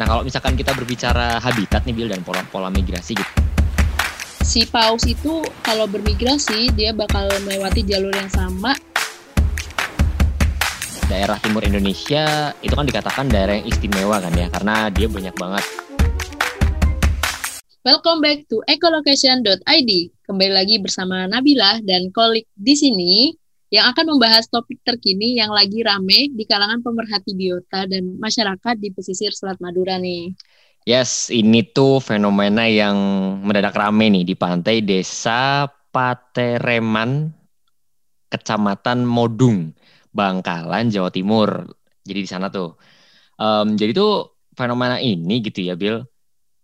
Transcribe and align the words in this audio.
Nah 0.00 0.08
kalau 0.08 0.24
misalkan 0.24 0.56
kita 0.56 0.72
berbicara 0.72 1.36
habitat 1.36 1.84
nih 1.84 1.92
Bill 1.92 2.08
dan 2.08 2.24
pola 2.24 2.40
pola 2.48 2.72
migrasi 2.72 3.12
gitu. 3.12 3.32
Si 4.40 4.64
paus 4.64 5.04
itu 5.04 5.44
kalau 5.60 5.84
bermigrasi 5.84 6.72
dia 6.72 6.96
bakal 6.96 7.28
melewati 7.44 7.84
jalur 7.84 8.12
yang 8.12 8.28
sama. 8.32 8.72
Daerah 11.12 11.36
timur 11.44 11.60
Indonesia 11.60 12.56
itu 12.64 12.72
kan 12.72 12.88
dikatakan 12.88 13.28
daerah 13.28 13.60
yang 13.60 13.68
istimewa 13.68 14.16
kan 14.16 14.32
ya 14.32 14.48
karena 14.48 14.88
dia 14.88 15.12
banyak 15.12 15.34
banget. 15.36 15.64
Welcome 17.84 18.24
back 18.24 18.48
to 18.48 18.64
ecolocation.id. 18.64 19.90
Kembali 20.24 20.52
lagi 20.54 20.80
bersama 20.80 21.28
Nabila 21.28 21.84
dan 21.84 22.08
kolik 22.14 22.48
di 22.56 22.72
sini 22.78 23.34
yang 23.72 23.88
akan 23.88 24.04
membahas 24.04 24.44
topik 24.52 24.84
terkini 24.84 25.40
yang 25.40 25.48
lagi 25.48 25.80
rame 25.80 26.28
di 26.28 26.44
kalangan 26.44 26.84
pemerhati 26.84 27.32
biota 27.32 27.88
dan 27.88 28.20
masyarakat 28.20 28.76
di 28.76 28.92
pesisir 28.92 29.32
Selat 29.32 29.56
Madura 29.64 29.96
nih. 29.96 30.36
Yes, 30.84 31.32
ini 31.32 31.64
tuh 31.64 31.96
fenomena 32.04 32.68
yang 32.68 32.92
mendadak 33.40 33.72
rame 33.72 34.12
nih 34.12 34.28
di 34.28 34.34
pantai 34.36 34.84
desa 34.84 35.64
Patereman, 35.88 37.32
Kecamatan 38.28 39.08
Modung, 39.08 39.72
Bangkalan, 40.12 40.92
Jawa 40.92 41.08
Timur. 41.08 41.64
Jadi 42.04 42.20
di 42.20 42.28
sana 42.28 42.52
tuh. 42.52 42.76
Um, 43.40 43.72
jadi 43.80 43.96
tuh 43.96 44.36
fenomena 44.52 45.00
ini 45.00 45.40
gitu 45.40 45.64
ya, 45.64 45.80
Bill. 45.80 46.04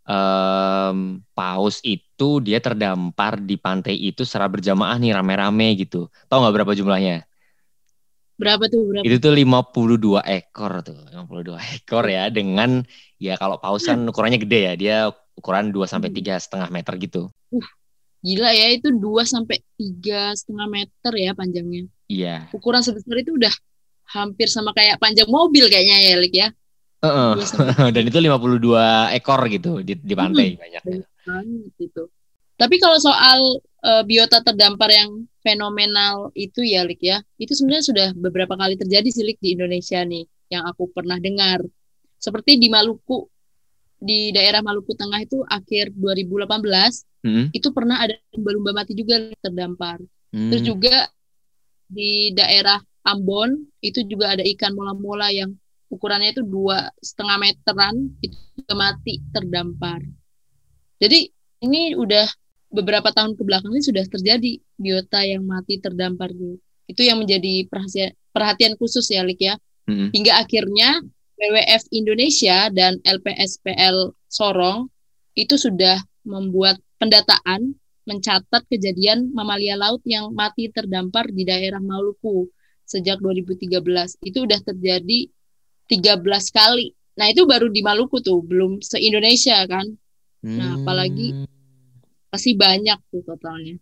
Um, 0.08 1.20
paus 1.36 1.84
itu 1.84 2.40
dia 2.40 2.64
terdampar 2.64 3.36
di 3.36 3.60
pantai 3.60 3.92
itu 3.92 4.24
secara 4.24 4.48
berjamaah 4.48 4.96
nih 4.96 5.12
rame-rame 5.12 5.76
gitu. 5.76 6.08
Tahu 6.32 6.38
nggak 6.40 6.54
berapa 6.56 6.72
jumlahnya? 6.72 7.28
Berapa 8.38 8.70
tuh? 8.72 8.88
Berapa? 8.88 9.04
Itu 9.04 9.20
tuh 9.20 9.34
52 9.36 10.22
ekor 10.24 10.72
tuh, 10.86 10.96
52 11.12 11.58
ekor 11.76 12.04
ya 12.08 12.32
dengan 12.32 12.86
ya 13.20 13.36
kalau 13.36 13.60
pausan 13.60 14.06
ukurannya 14.08 14.40
gede 14.40 14.60
ya, 14.64 14.72
dia 14.78 14.96
ukuran 15.36 15.74
2 15.74 15.84
sampai 15.84 16.08
tiga 16.14 16.40
setengah 16.40 16.70
meter 16.70 16.94
gitu. 16.96 17.28
Uh, 17.50 17.68
gila 18.22 18.54
ya 18.54 18.72
itu 18.72 18.94
2 18.94 19.28
sampai 19.28 19.60
tiga 19.76 20.32
setengah 20.32 20.66
meter 20.70 21.12
ya 21.18 21.36
panjangnya. 21.36 21.84
Iya. 22.08 22.48
Ukuran 22.56 22.80
sebesar 22.80 23.20
itu 23.20 23.36
udah 23.36 23.52
hampir 24.08 24.48
sama 24.48 24.72
kayak 24.72 24.96
panjang 24.96 25.28
mobil 25.28 25.68
kayaknya 25.68 25.96
ya, 26.00 26.16
Lik 26.16 26.34
ya. 26.34 26.48
Uh 26.98 27.38
-uh. 27.38 27.90
Dan 27.94 28.10
itu 28.10 28.18
52 28.18 29.14
ekor 29.14 29.40
gitu 29.46 29.82
di, 29.86 29.94
di 29.94 30.14
pantai 30.18 30.54
hmm, 30.54 30.58
banyak. 30.58 30.82
Gitu. 31.78 32.10
Tapi 32.58 32.76
kalau 32.82 32.98
soal 32.98 33.62
uh, 33.86 34.02
biota 34.02 34.42
terdampar 34.42 34.90
yang 34.90 35.26
fenomenal 35.46 36.34
itu 36.34 36.66
ya 36.66 36.82
Lik 36.82 36.98
ya. 36.98 37.22
Itu 37.38 37.54
sebenarnya 37.54 37.84
sudah 37.86 38.08
beberapa 38.18 38.58
kali 38.58 38.74
terjadi 38.74 39.08
sih 39.14 39.22
Lik 39.22 39.38
di 39.38 39.54
Indonesia 39.54 40.02
nih 40.02 40.26
yang 40.50 40.66
aku 40.66 40.90
pernah 40.90 41.22
dengar. 41.22 41.62
Seperti 42.18 42.58
di 42.58 42.66
Maluku 42.66 43.30
di 43.98 44.34
daerah 44.34 44.62
Maluku 44.62 44.94
Tengah 44.94 45.22
itu 45.22 45.42
akhir 45.46 45.94
2018 45.94 47.26
hmm. 47.26 47.46
itu 47.50 47.68
pernah 47.74 48.02
ada 48.02 48.14
lumba-lumba 48.34 48.82
mati 48.82 48.98
juga 48.98 49.30
terdampar. 49.38 50.02
Hmm. 50.34 50.50
Terus 50.50 50.62
juga 50.66 50.96
di 51.88 52.34
daerah 52.34 52.82
Ambon 53.06 53.54
itu 53.80 54.04
juga 54.04 54.36
ada 54.36 54.44
ikan 54.44 54.74
mola-mola 54.76 55.32
yang 55.32 55.54
ukurannya 55.88 56.36
itu 56.36 56.44
dua 56.44 56.92
setengah 57.00 57.36
meteran 57.40 58.12
itu 58.20 58.72
mati 58.76 59.20
terdampar. 59.32 60.04
Jadi 61.00 61.28
ini 61.64 61.96
udah 61.96 62.28
beberapa 62.68 63.08
tahun 63.10 63.34
ke 63.34 63.42
belakang 63.42 63.72
ini 63.72 63.82
sudah 63.82 64.04
terjadi 64.04 64.60
biota 64.76 65.24
yang 65.24 65.44
mati 65.44 65.80
terdampar 65.80 66.30
gitu. 66.32 66.60
Itu 66.88 67.04
yang 67.04 67.20
menjadi 67.20 67.68
perhatian, 67.68 68.16
perhatian 68.32 68.72
khusus 68.80 69.04
ya, 69.12 69.20
Lik 69.24 69.40
ya. 69.40 69.60
Hmm. 69.88 70.08
Hingga 70.12 70.40
akhirnya 70.40 71.04
WWF 71.36 71.82
Indonesia 71.92 72.68
dan 72.72 73.00
LPSPL 73.04 74.16
Sorong 74.28 74.88
itu 75.36 75.54
sudah 75.56 76.00
membuat 76.24 76.80
pendataan 76.98 77.78
mencatat 78.08 78.64
kejadian 78.72 79.30
mamalia 79.36 79.76
laut 79.76 80.00
yang 80.08 80.32
mati 80.32 80.72
terdampar 80.72 81.28
di 81.28 81.44
daerah 81.44 81.78
Maluku 81.78 82.48
sejak 82.88 83.20
2013. 83.20 83.84
Itu 84.24 84.48
sudah 84.48 84.60
terjadi 84.64 85.28
13 85.88 86.22
kali. 86.52 86.92
Nah, 87.18 87.26
itu 87.32 87.48
baru 87.48 87.72
di 87.72 87.82
Maluku 87.82 88.22
tuh, 88.22 88.44
belum 88.44 88.84
se-Indonesia 88.84 89.64
kan. 89.66 89.88
Nah, 90.44 90.78
apalagi 90.78 91.34
hmm 91.34 91.58
pasti 92.28 92.52
banyak 92.54 92.98
tuh 93.08 93.24
totalnya. 93.24 93.76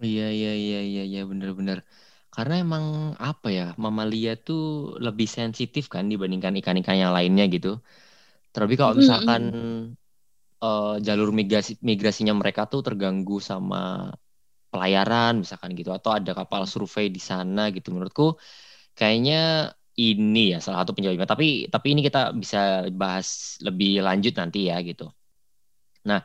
Iya 0.00 0.28
iya 0.32 0.52
iya 0.56 0.80
iya 0.80 1.02
iya 1.04 1.22
benar-benar. 1.28 1.84
Karena 2.32 2.60
emang 2.60 2.84
apa 3.16 3.48
ya 3.48 3.66
mamalia 3.80 4.36
tuh 4.36 4.96
lebih 5.00 5.28
sensitif 5.28 5.88
kan 5.88 6.08
dibandingkan 6.08 6.52
ikan-ikan 6.60 6.96
yang 6.96 7.12
lainnya 7.12 7.48
gitu. 7.48 7.80
Terlebih 8.52 8.76
kalau 8.80 8.94
misalkan 8.96 9.42
mm-hmm. 9.52 9.80
uh, 10.60 10.96
jalur 11.00 11.32
migrasi 11.32 11.80
migrasinya 11.80 12.36
mereka 12.36 12.68
tuh 12.68 12.84
terganggu 12.84 13.40
sama 13.40 14.12
pelayaran 14.68 15.40
misalkan 15.40 15.72
gitu 15.72 15.92
atau 15.92 16.12
ada 16.12 16.36
kapal 16.36 16.68
survei 16.68 17.08
di 17.08 17.22
sana 17.22 17.72
gitu 17.72 17.96
menurutku 17.96 18.36
kayaknya 18.92 19.72
ini 19.96 20.52
ya 20.52 20.58
salah 20.60 20.84
satu 20.84 20.92
penyebabnya 20.92 21.24
tapi 21.24 21.66
tapi 21.72 21.96
ini 21.96 22.04
kita 22.04 22.36
bisa 22.36 22.84
bahas 22.92 23.56
lebih 23.64 24.04
lanjut 24.04 24.36
nanti 24.36 24.68
ya 24.68 24.76
gitu. 24.84 25.08
Nah, 26.06 26.22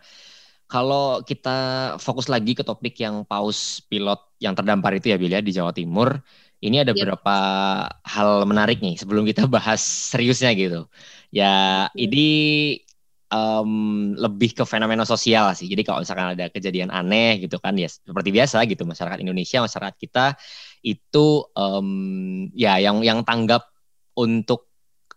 kalau 0.71 1.19
kita 1.25 1.57
fokus 1.99 2.31
lagi 2.31 2.55
ke 2.55 2.63
topik 2.63 2.95
yang 3.01 3.27
paus 3.27 3.83
pilot 3.89 4.19
yang 4.39 4.55
terdampar 4.55 4.95
itu 4.95 5.11
ya 5.11 5.17
Bilia 5.19 5.39
ya, 5.39 5.41
di 5.43 5.51
Jawa 5.51 5.75
Timur, 5.75 6.19
ini 6.61 6.79
ada 6.79 6.93
yep. 6.93 6.97
beberapa 7.01 7.35
hal 8.05 8.45
menarik 8.45 8.79
nih 8.79 8.95
sebelum 8.95 9.25
kita 9.27 9.49
bahas 9.55 9.81
seriusnya 9.81 10.53
gitu. 10.55 10.87
Ya 11.33 11.87
ini 11.97 12.29
um, 13.31 14.13
lebih 14.19 14.53
ke 14.53 14.63
fenomena 14.67 15.07
sosial 15.07 15.51
sih. 15.57 15.65
Jadi 15.71 15.81
kalau 15.87 16.03
misalkan 16.03 16.37
ada 16.37 16.51
kejadian 16.51 16.91
aneh 16.93 17.41
gitu 17.41 17.57
kan 17.57 17.73
ya 17.79 17.89
seperti 17.89 18.29
biasa 18.29 18.63
gitu 18.67 18.83
masyarakat 18.85 19.17
Indonesia 19.23 19.63
masyarakat 19.63 19.95
kita 19.97 20.35
itu 20.81 21.45
um, 21.53 22.49
ya 22.57 22.81
yang 22.81 23.05
yang 23.05 23.21
tanggap 23.21 23.69
untuk 24.17 24.71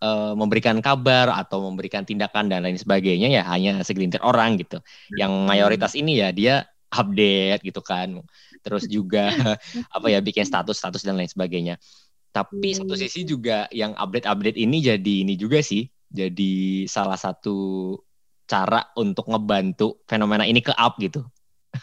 uh, 0.05 0.37
memberikan 0.37 0.79
kabar 0.85 1.33
atau 1.33 1.65
memberikan 1.69 2.05
tindakan 2.05 2.53
dan 2.53 2.65
lain 2.65 2.77
sebagainya 2.77 3.29
ya 3.33 3.43
hanya 3.49 3.81
segelintir 3.81 4.21
orang 4.21 4.61
gitu. 4.61 4.81
Yang 5.17 5.33
hmm. 5.33 5.47
mayoritas 5.49 5.93
ini 5.97 6.21
ya 6.21 6.29
dia 6.31 6.69
update 6.93 7.65
gitu 7.65 7.81
kan. 7.81 8.21
Terus 8.61 8.85
juga 8.87 9.33
apa 9.97 10.07
ya 10.13 10.21
bikin 10.21 10.45
status-status 10.45 11.03
dan 11.03 11.17
lain 11.17 11.31
sebagainya. 11.31 11.81
Tapi 12.35 12.75
satu 12.75 12.99
sisi 12.99 13.23
juga 13.23 13.71
yang 13.71 13.95
update-update 13.95 14.59
ini 14.59 14.83
jadi 14.83 15.15
ini 15.23 15.39
juga 15.39 15.63
sih 15.63 15.87
jadi 16.11 16.87
salah 16.87 17.19
satu 17.19 17.95
cara 18.45 18.91
untuk 18.99 19.31
ngebantu 19.31 20.03
fenomena 20.05 20.45
ini 20.45 20.61
ke 20.61 20.75
up 20.75 20.99
gitu. 20.99 21.25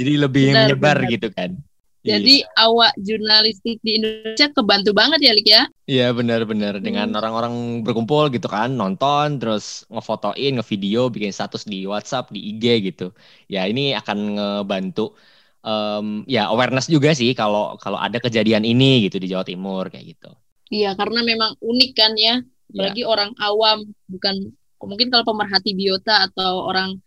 jadi 0.00 0.28
lebih 0.28 0.52
benar, 0.52 0.60
menyebar 0.68 0.96
benar. 1.02 1.12
gitu 1.12 1.28
kan. 1.32 1.50
Jadi 2.04 2.44
iya. 2.44 2.60
awak 2.60 2.92
jurnalistik 3.00 3.80
di 3.80 3.96
Indonesia 3.96 4.52
kebantu 4.52 4.92
banget 4.92 5.24
ya 5.24 5.32
Lik 5.32 5.48
ya? 5.48 5.62
Iya 5.88 6.12
benar-benar 6.12 6.76
dengan 6.84 7.08
hmm. 7.08 7.16
orang-orang 7.16 7.54
berkumpul 7.80 8.28
gitu 8.28 8.44
kan, 8.44 8.76
nonton 8.76 9.40
terus 9.40 9.88
ngefotoin, 9.88 10.60
ngevideo, 10.60 11.08
bikin 11.08 11.32
status 11.32 11.64
di 11.64 11.88
WhatsApp, 11.88 12.28
di 12.28 12.52
IG 12.52 12.92
gitu. 12.92 13.16
Ya 13.48 13.64
ini 13.64 13.96
akan 13.96 14.36
ngebantu 14.36 15.16
um, 15.64 16.28
ya 16.28 16.52
awareness 16.52 16.92
juga 16.92 17.16
sih 17.16 17.32
kalau 17.32 17.80
kalau 17.80 17.96
ada 17.96 18.20
kejadian 18.20 18.68
ini 18.68 19.08
gitu 19.08 19.16
di 19.16 19.32
Jawa 19.32 19.48
Timur 19.48 19.88
kayak 19.88 20.04
gitu. 20.12 20.30
Iya 20.68 20.92
karena 21.00 21.24
memang 21.24 21.56
unik 21.56 21.90
kan 21.96 22.12
ya, 22.20 22.44
apalagi 22.68 23.00
ya. 23.00 23.08
orang 23.08 23.32
awam 23.40 23.88
bukan 24.12 24.52
mungkin 24.84 25.08
kalau 25.08 25.24
pemerhati 25.24 25.72
biota 25.72 26.28
atau 26.28 26.68
orang 26.68 27.00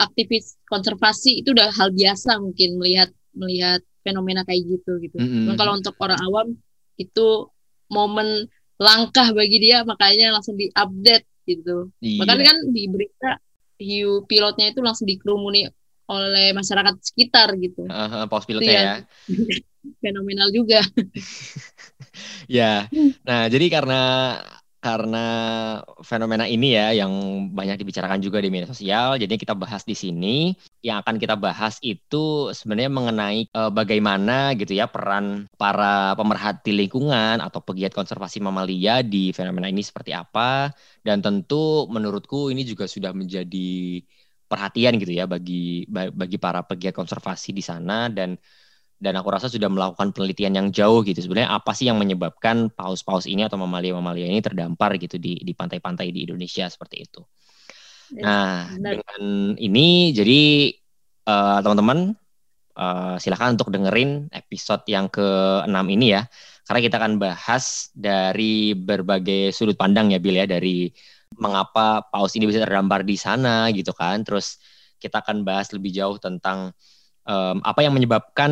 aktivis 0.00 0.56
konservasi 0.72 1.44
itu 1.44 1.52
udah 1.52 1.68
hal 1.68 1.92
biasa 1.92 2.40
mungkin 2.40 2.80
melihat 2.80 3.12
melihat 3.36 3.84
fenomena 4.08 4.40
kayak 4.48 4.64
gitu 4.64 4.96
gitu. 5.04 5.20
Mm 5.20 5.52
-hmm. 5.52 5.56
kalau 5.60 5.76
untuk 5.76 5.92
orang 6.00 6.20
awam 6.24 6.56
itu 6.96 7.52
momen 7.92 8.48
langkah 8.80 9.34
bagi 9.34 9.58
dia 9.60 9.84
makanya 9.84 10.32
langsung 10.32 10.56
diupdate 10.56 11.28
gitu. 11.44 11.92
Iya. 12.00 12.24
Makanya 12.24 12.44
kan 12.54 12.58
di 12.72 12.82
berita 12.88 13.30
hiu 13.78 14.24
pilotnya 14.24 14.72
itu 14.72 14.80
langsung 14.80 15.06
dikerumuni 15.06 15.68
oleh 16.08 16.56
masyarakat 16.56 16.94
sekitar 17.04 17.52
gitu. 17.60 17.84
Uh, 17.84 18.24
paus 18.30 18.48
pilotnya 18.48 18.72
ya. 18.72 18.94
Fenomenal 20.02 20.48
juga. 20.52 20.80
ya. 22.60 22.88
Nah, 23.24 23.46
jadi 23.48 23.66
karena 23.68 24.00
karena 24.78 25.18
fenomena 26.06 26.46
ini 26.46 26.78
ya 26.78 26.94
yang 27.02 27.10
banyak 27.50 27.82
dibicarakan 27.82 28.22
juga 28.22 28.38
di 28.38 28.48
media 28.50 28.70
sosial. 28.70 29.18
Jadi 29.18 29.34
kita 29.34 29.54
bahas 29.58 29.82
di 29.82 29.94
sini. 29.98 30.54
Yang 30.78 30.96
akan 31.02 31.16
kita 31.18 31.34
bahas 31.34 31.74
itu 31.82 32.54
sebenarnya 32.54 32.90
mengenai 32.92 33.50
e, 33.50 33.60
bagaimana 33.74 34.54
gitu 34.54 34.78
ya 34.78 34.86
peran 34.86 35.50
para 35.58 36.14
pemerhati 36.14 36.70
lingkungan 36.70 37.42
atau 37.42 37.58
pegiat 37.58 37.90
konservasi 37.90 38.38
mamalia 38.38 39.02
di 39.02 39.34
fenomena 39.34 39.66
ini 39.66 39.82
seperti 39.82 40.14
apa. 40.14 40.70
Dan 41.02 41.18
tentu 41.26 41.90
menurutku 41.90 42.54
ini 42.54 42.62
juga 42.62 42.86
sudah 42.86 43.10
menjadi 43.10 43.98
perhatian 44.48 44.96
gitu 44.96 45.12
ya 45.12 45.28
bagi 45.28 45.84
bagi 45.90 46.38
para 46.40 46.64
pegiat 46.64 46.94
konservasi 46.96 47.52
di 47.52 47.60
sana 47.60 48.08
dan 48.08 48.38
dan 48.98 49.14
aku 49.14 49.30
rasa 49.30 49.46
sudah 49.46 49.70
melakukan 49.70 50.10
penelitian 50.10 50.58
yang 50.58 50.68
jauh 50.74 51.06
gitu 51.06 51.22
sebenarnya 51.22 51.54
apa 51.54 51.70
sih 51.70 51.86
yang 51.86 52.02
menyebabkan 52.02 52.66
paus-paus 52.74 53.30
ini 53.30 53.46
atau 53.46 53.54
mamalia-mamalia 53.54 54.26
ini 54.26 54.42
terdampar 54.42 54.98
gitu 54.98 55.22
di 55.22 55.38
di 55.38 55.52
pantai-pantai 55.54 56.10
di 56.10 56.26
Indonesia 56.26 56.66
seperti 56.66 57.06
itu. 57.06 57.22
Ya, 58.08 58.24
nah, 58.24 58.54
dengan 58.74 59.54
ini 59.54 60.10
jadi 60.16 60.72
uh, 61.28 61.58
teman-teman 61.62 62.16
uh, 62.74 63.16
silakan 63.20 63.54
untuk 63.54 63.70
dengerin 63.70 64.32
episode 64.34 64.82
yang 64.88 65.06
ke-6 65.12 65.78
ini 65.92 66.16
ya. 66.18 66.26
Karena 66.64 66.80
kita 66.84 66.96
akan 67.00 67.12
bahas 67.16 67.88
dari 67.96 68.76
berbagai 68.76 69.56
sudut 69.56 69.76
pandang 69.78 70.12
ya 70.12 70.20
Bill 70.20 70.36
ya 70.36 70.46
dari 70.48 70.92
mengapa 71.36 72.04
paus 72.08 72.36
ini 72.36 72.48
bisa 72.48 72.64
terdampar 72.64 73.04
di 73.04 73.16
sana 73.16 73.68
gitu 73.70 73.92
kan. 73.92 74.24
Terus 74.24 74.58
kita 74.98 75.22
akan 75.22 75.46
bahas 75.46 75.70
lebih 75.70 75.94
jauh 75.94 76.16
tentang 76.18 76.72
um, 77.28 77.60
apa 77.60 77.84
yang 77.84 77.92
menyebabkan 77.92 78.50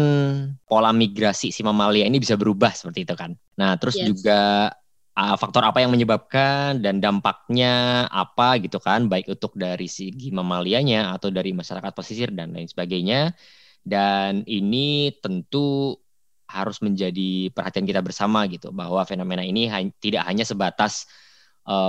pola 0.69 0.93
migrasi 0.93 1.49
si 1.49 1.65
mamalia 1.65 2.05
ini 2.05 2.21
bisa 2.21 2.37
berubah 2.37 2.77
seperti 2.77 3.09
itu 3.09 3.15
kan. 3.17 3.33
Nah, 3.57 3.81
terus 3.81 3.97
yes. 3.97 4.13
juga 4.13 4.71
uh, 5.17 5.37
faktor 5.41 5.65
apa 5.65 5.81
yang 5.81 5.91
menyebabkan 5.91 6.85
dan 6.85 7.01
dampaknya 7.01 8.05
apa 8.13 8.61
gitu 8.61 8.77
kan, 8.77 9.09
baik 9.09 9.33
untuk 9.33 9.57
dari 9.57 9.89
segi 9.89 10.29
mamalianya 10.31 11.17
atau 11.17 11.33
dari 11.33 11.57
masyarakat 11.57 11.93
pesisir 11.97 12.29
dan 12.37 12.53
lain 12.53 12.69
sebagainya. 12.69 13.33
Dan 13.87 14.45
ini 14.45 15.15
tentu 15.23 15.97
harus 16.47 16.79
menjadi 16.79 17.51
perhatian 17.51 17.87
kita 17.87 18.03
bersama 18.03 18.47
gitu 18.47 18.71
bahwa 18.71 19.03
fenomena 19.03 19.43
ini 19.43 19.67
ha 19.67 19.83
tidak 19.99 20.27
hanya 20.31 20.47
sebatas 20.47 21.07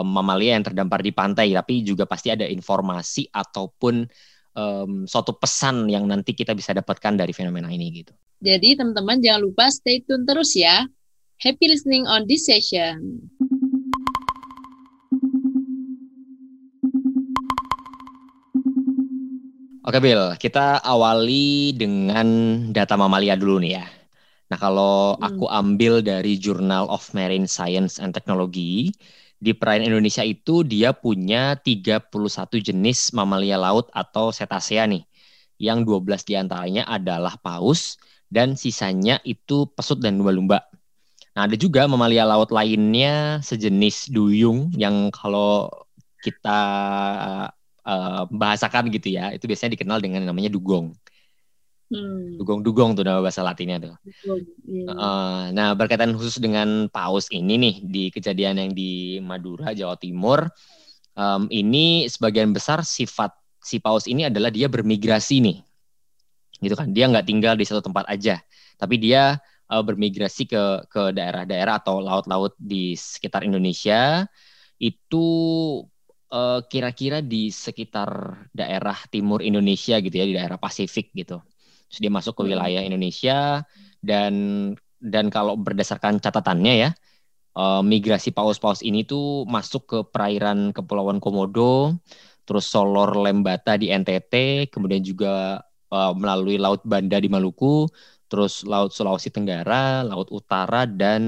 mamalia 0.01 0.57
yang 0.57 0.65
terdampar 0.65 1.05
di 1.05 1.13
pantai, 1.13 1.53
tapi 1.53 1.85
juga 1.85 2.09
pasti 2.09 2.33
ada 2.33 2.49
informasi 2.49 3.29
ataupun 3.29 4.09
um, 4.57 5.05
suatu 5.05 5.37
pesan 5.37 5.85
yang 5.87 6.09
nanti 6.09 6.33
kita 6.33 6.57
bisa 6.57 6.73
dapatkan 6.73 7.13
dari 7.13 7.31
fenomena 7.31 7.69
ini 7.69 7.93
gitu. 7.93 8.11
Jadi 8.41 8.73
teman-teman 8.73 9.21
jangan 9.21 9.41
lupa 9.45 9.69
stay 9.69 10.01
tune 10.01 10.25
terus 10.25 10.57
ya. 10.57 10.89
Happy 11.37 11.69
listening 11.69 12.09
on 12.09 12.25
this 12.25 12.49
session. 12.49 13.29
Oke 19.87 20.03
Bill, 20.03 20.35
kita 20.35 20.83
awali 20.83 21.71
dengan 21.71 22.27
data 22.75 22.99
mamalia 22.99 23.39
dulu 23.39 23.63
nih 23.63 23.79
ya. 23.79 23.85
Nah 24.51 24.57
kalau 24.59 25.15
hmm. 25.15 25.23
aku 25.23 25.45
ambil 25.47 26.03
dari 26.03 26.35
Journal 26.35 26.91
of 26.91 27.07
Marine 27.15 27.47
Science 27.47 27.95
and 27.95 28.11
Technology, 28.11 28.91
di 29.37 29.53
perairan 29.53 29.93
Indonesia 29.93 30.25
itu 30.25 30.65
dia 30.65 30.93
punya 30.93 31.57
31 31.61 32.09
jenis 32.57 33.13
mamalia 33.13 33.57
laut 33.57 33.89
atau 33.93 34.33
cetacea 34.33 34.89
nih. 34.89 35.05
Yang 35.57 35.89
12 35.89 36.27
di 36.29 36.33
antaranya 36.37 36.83
adalah 36.85 37.37
paus 37.41 37.97
dan 38.29 38.57
sisanya 38.57 39.21
itu 39.25 39.69
pesut 39.73 40.01
dan 40.01 40.17
lumba-lumba. 40.21 40.65
Nah, 41.37 41.45
ada 41.45 41.53
juga 41.53 41.85
mamalia 41.85 42.25
laut 42.25 42.49
lainnya 42.49 43.41
sejenis 43.45 44.09
duyung 44.09 44.73
yang 44.73 45.13
kalau 45.13 45.69
kita 46.25 46.59
uh, 47.85 48.23
bahasakan 48.33 48.89
gitu 48.89 49.13
ya, 49.13 49.29
itu 49.33 49.45
biasanya 49.45 49.77
dikenal 49.77 50.01
dengan 50.01 50.25
namanya 50.25 50.49
dugong. 50.49 50.97
Hmm. 51.87 52.35
Dugong-dugong 52.35 52.99
tuh 52.99 53.07
nama 53.07 53.23
bahasa 53.23 53.39
Latinnya 53.47 53.79
tuh. 53.79 53.95
Dugong, 54.03 54.91
uh, 54.91 55.55
nah 55.55 55.71
berkaitan 55.71 56.11
khusus 56.19 56.35
dengan 56.35 56.91
paus 56.91 57.31
ini 57.31 57.55
nih 57.55 57.75
di 57.79 58.03
kejadian 58.11 58.59
yang 58.59 58.71
di 58.75 59.23
Madura 59.23 59.71
Jawa 59.71 59.95
Timur, 59.95 60.51
um, 61.15 61.47
ini 61.47 62.03
sebagian 62.11 62.51
besar 62.51 62.83
sifat 62.83 63.31
si 63.63 63.79
paus 63.79 64.03
ini 64.03 64.27
adalah 64.27 64.51
dia 64.51 64.67
bermigrasi 64.67 65.39
nih, 65.39 65.63
gitu 66.59 66.75
kan? 66.75 66.91
Dia 66.91 67.07
nggak 67.07 67.23
tinggal 67.23 67.55
di 67.55 67.63
satu 67.63 67.79
tempat 67.79 68.03
aja, 68.11 68.35
tapi 68.75 68.99
dia 68.99 69.39
uh, 69.71 69.83
bermigrasi 69.83 70.43
ke 70.43 70.91
ke 70.91 71.15
daerah-daerah 71.15 71.79
atau 71.79 72.03
laut-laut 72.03 72.51
di 72.59 72.99
sekitar 72.99 73.47
Indonesia. 73.47 74.27
Itu 74.75 75.25
uh, 76.35 76.59
kira-kira 76.67 77.23
di 77.23 77.47
sekitar 77.47 78.43
daerah 78.51 78.99
timur 79.07 79.39
Indonesia 79.39 80.03
gitu 80.03 80.15
ya, 80.19 80.27
di 80.27 80.35
daerah 80.35 80.59
Pasifik 80.59 81.15
gitu. 81.15 81.39
Terus 81.87 81.99
dia 82.03 82.11
masuk 82.11 82.37
ke 82.37 82.41
hmm. 82.45 82.49
wilayah 82.53 82.81
Indonesia 82.83 83.39
dan 84.03 84.33
dan 84.97 85.29
kalau 85.29 85.55
berdasarkan 85.55 86.17
catatannya 86.17 86.73
ya 86.87 86.89
uh, 87.57 87.81
migrasi 87.81 88.29
paus-paus 88.29 88.85
ini 88.85 89.01
tuh 89.03 89.43
masuk 89.49 89.83
ke 89.89 89.99
perairan 90.13 90.69
Kepulauan 90.71 91.17
Komodo, 91.17 91.97
terus 92.45 92.69
Solor 92.69 93.17
Lembata 93.17 93.75
di 93.75 93.89
NTT, 93.89 94.67
kemudian 94.69 95.01
juga 95.01 95.65
uh, 95.89 96.13
melalui 96.13 96.61
Laut 96.61 96.85
Banda 96.85 97.17
di 97.17 97.27
Maluku, 97.27 97.89
terus 98.29 98.61
Laut 98.63 98.93
Sulawesi 98.93 99.33
Tenggara, 99.33 100.05
Laut 100.05 100.29
Utara 100.29 100.85
dan 100.85 101.23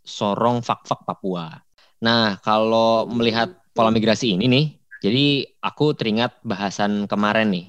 Sorong 0.00 0.64
Fakfak 0.64 1.04
Papua. 1.04 1.52
Nah, 2.00 2.40
kalau 2.40 3.04
melihat 3.10 3.52
pola 3.76 3.92
migrasi 3.92 4.32
ini 4.32 4.48
nih, 4.48 4.66
jadi 5.04 5.26
aku 5.60 5.92
teringat 5.94 6.40
bahasan 6.42 7.04
kemarin 7.06 7.52
nih 7.52 7.66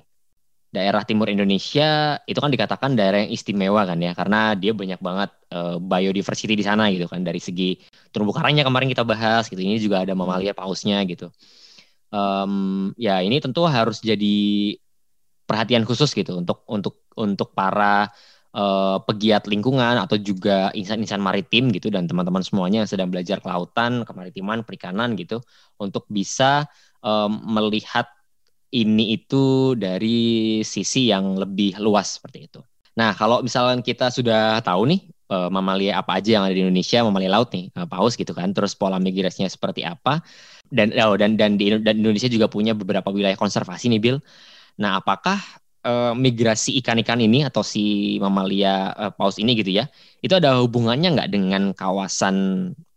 daerah 0.70 1.02
timur 1.02 1.34
Indonesia 1.34 2.22
itu 2.30 2.38
kan 2.38 2.54
dikatakan 2.54 2.94
daerah 2.94 3.26
yang 3.26 3.34
istimewa 3.34 3.90
kan 3.90 3.98
ya 3.98 4.14
karena 4.14 4.54
dia 4.54 4.70
banyak 4.78 5.02
banget 5.02 5.32
uh, 5.50 5.82
biodiversity 5.82 6.54
di 6.54 6.62
sana 6.62 6.94
gitu 6.94 7.10
kan 7.10 7.26
dari 7.26 7.42
segi 7.42 7.82
terumbu 8.14 8.30
karangnya 8.38 8.62
kemarin 8.62 8.86
kita 8.86 9.02
bahas 9.02 9.50
gitu 9.50 9.58
ini 9.58 9.82
juga 9.82 10.06
ada 10.06 10.14
mamalia 10.14 10.54
pausnya 10.54 11.02
gitu. 11.10 11.34
Um, 12.10 12.94
ya 12.98 13.22
ini 13.22 13.38
tentu 13.42 13.66
harus 13.66 14.02
jadi 14.02 14.78
perhatian 15.50 15.86
khusus 15.90 16.14
gitu 16.14 16.38
untuk 16.38 16.62
untuk 16.70 17.02
untuk 17.18 17.54
para 17.58 18.10
uh, 18.54 19.02
pegiat 19.02 19.50
lingkungan 19.50 19.98
atau 19.98 20.22
juga 20.22 20.70
insan-insan 20.78 21.18
maritim 21.18 21.74
gitu 21.74 21.90
dan 21.90 22.06
teman-teman 22.06 22.46
semuanya 22.46 22.86
yang 22.86 22.90
sedang 22.90 23.10
belajar 23.10 23.42
kelautan 23.42 24.06
kemaritiman 24.06 24.62
perikanan 24.62 25.18
gitu 25.18 25.42
untuk 25.82 26.06
bisa 26.10 26.70
um, 27.02 27.42
melihat 27.58 28.06
ini 28.70 29.18
itu 29.18 29.74
dari 29.74 30.62
sisi 30.62 31.10
yang 31.10 31.38
lebih 31.38 31.82
luas 31.82 32.18
seperti 32.18 32.50
itu. 32.50 32.62
Nah, 32.98 33.16
kalau 33.16 33.40
misalnya 33.40 33.80
kita 33.80 34.12
sudah 34.12 34.60
tahu 34.60 34.84
nih 34.90 35.02
uh, 35.32 35.50
mamalia 35.50 36.02
apa 36.02 36.20
aja 36.20 36.38
yang 36.38 36.44
ada 36.46 36.54
di 36.54 36.62
Indonesia, 36.62 37.00
mamalia 37.06 37.32
laut 37.32 37.50
nih, 37.54 37.72
uh, 37.78 37.88
paus 37.88 38.14
gitu 38.20 38.36
kan, 38.36 38.52
terus 38.52 38.76
pola 38.76 39.00
migrasinya 39.00 39.48
seperti 39.48 39.86
apa, 39.86 40.20
dan 40.70 40.92
oh, 41.00 41.16
dan 41.16 41.40
dan 41.40 41.56
di 41.56 41.74
dan 41.80 41.96
Indonesia 42.02 42.28
juga 42.28 42.52
punya 42.52 42.76
beberapa 42.76 43.08
wilayah 43.10 43.38
konservasi 43.40 43.88
nih, 43.94 44.02
Bill. 44.02 44.18
Nah, 44.82 45.00
apakah 45.00 45.40
uh, 45.88 46.14
migrasi 46.18 46.76
ikan-ikan 46.84 47.20
ini 47.24 47.48
atau 47.48 47.64
si 47.64 48.18
mamalia 48.20 48.92
uh, 48.94 49.12
paus 49.14 49.40
ini 49.40 49.56
gitu 49.58 49.72
ya, 49.74 49.88
itu 50.20 50.34
ada 50.36 50.60
hubungannya 50.60 51.16
nggak 51.16 51.30
dengan 51.32 51.72
kawasan 51.72 52.36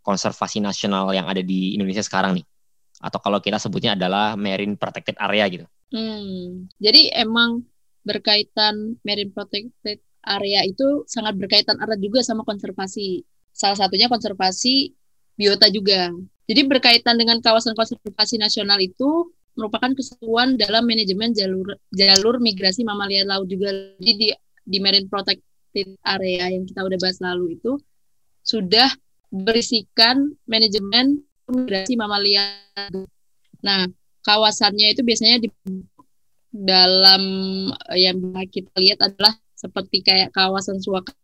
konservasi 0.03 0.59
nasional 0.59 1.15
yang 1.15 1.31
ada 1.31 1.41
di 1.47 1.79
Indonesia 1.79 2.03
sekarang 2.03 2.43
nih? 2.43 2.45
Atau 3.03 3.19
kalau 3.19 3.43
kita 3.43 3.59
sebutnya 3.59 3.99
adalah 3.99 4.39
marine 4.39 4.79
protected 4.79 5.19
area 5.19 5.51
gitu. 5.51 5.67
Hmm, 5.91 6.71
jadi 6.79 7.19
emang 7.21 7.67
berkaitan 8.07 8.97
marine 9.03 9.35
protected 9.35 9.99
area 10.23 10.63
itu 10.63 11.03
sangat 11.11 11.35
berkaitan 11.35 11.83
erat 11.83 11.99
juga 11.99 12.23
sama 12.23 12.47
konservasi. 12.47 13.27
Salah 13.51 13.77
satunya 13.77 14.07
konservasi 14.07 14.95
biota 15.35 15.67
juga. 15.69 16.15
Jadi 16.47 16.63
berkaitan 16.67 17.19
dengan 17.19 17.43
kawasan 17.43 17.75
konservasi 17.75 18.39
nasional 18.39 18.79
itu 18.79 19.35
merupakan 19.59 19.93
kesatuan 19.93 20.57
dalam 20.57 20.89
manajemen 20.89 21.37
jalur 21.37 21.77
jalur 21.93 22.41
migrasi 22.41 22.87
mamalia 22.87 23.27
laut 23.27 23.51
juga. 23.51 23.75
Jadi 23.99 24.13
di 24.17 24.29
di 24.63 24.79
marine 24.79 25.11
protected 25.11 25.99
area 26.07 26.55
yang 26.55 26.65
kita 26.65 26.87
udah 26.87 26.99
bahas 27.03 27.19
lalu 27.19 27.59
itu 27.59 27.77
sudah 28.43 28.91
berisikan 29.33 30.35
manajemen 30.45 31.25
migrasi 31.53 31.95
mamalia. 31.95 32.43
Nah, 33.63 33.87
kawasannya 34.25 34.97
itu 34.97 35.05
biasanya 35.05 35.45
di 35.45 35.49
dalam 36.53 37.23
eh, 37.93 38.09
yang 38.09 38.19
kita 38.49 38.73
lihat 38.77 39.01
adalah 39.01 39.37
seperti 39.57 40.03
kayak 40.03 40.35
kawasan 40.35 40.83
suaka 40.83 41.15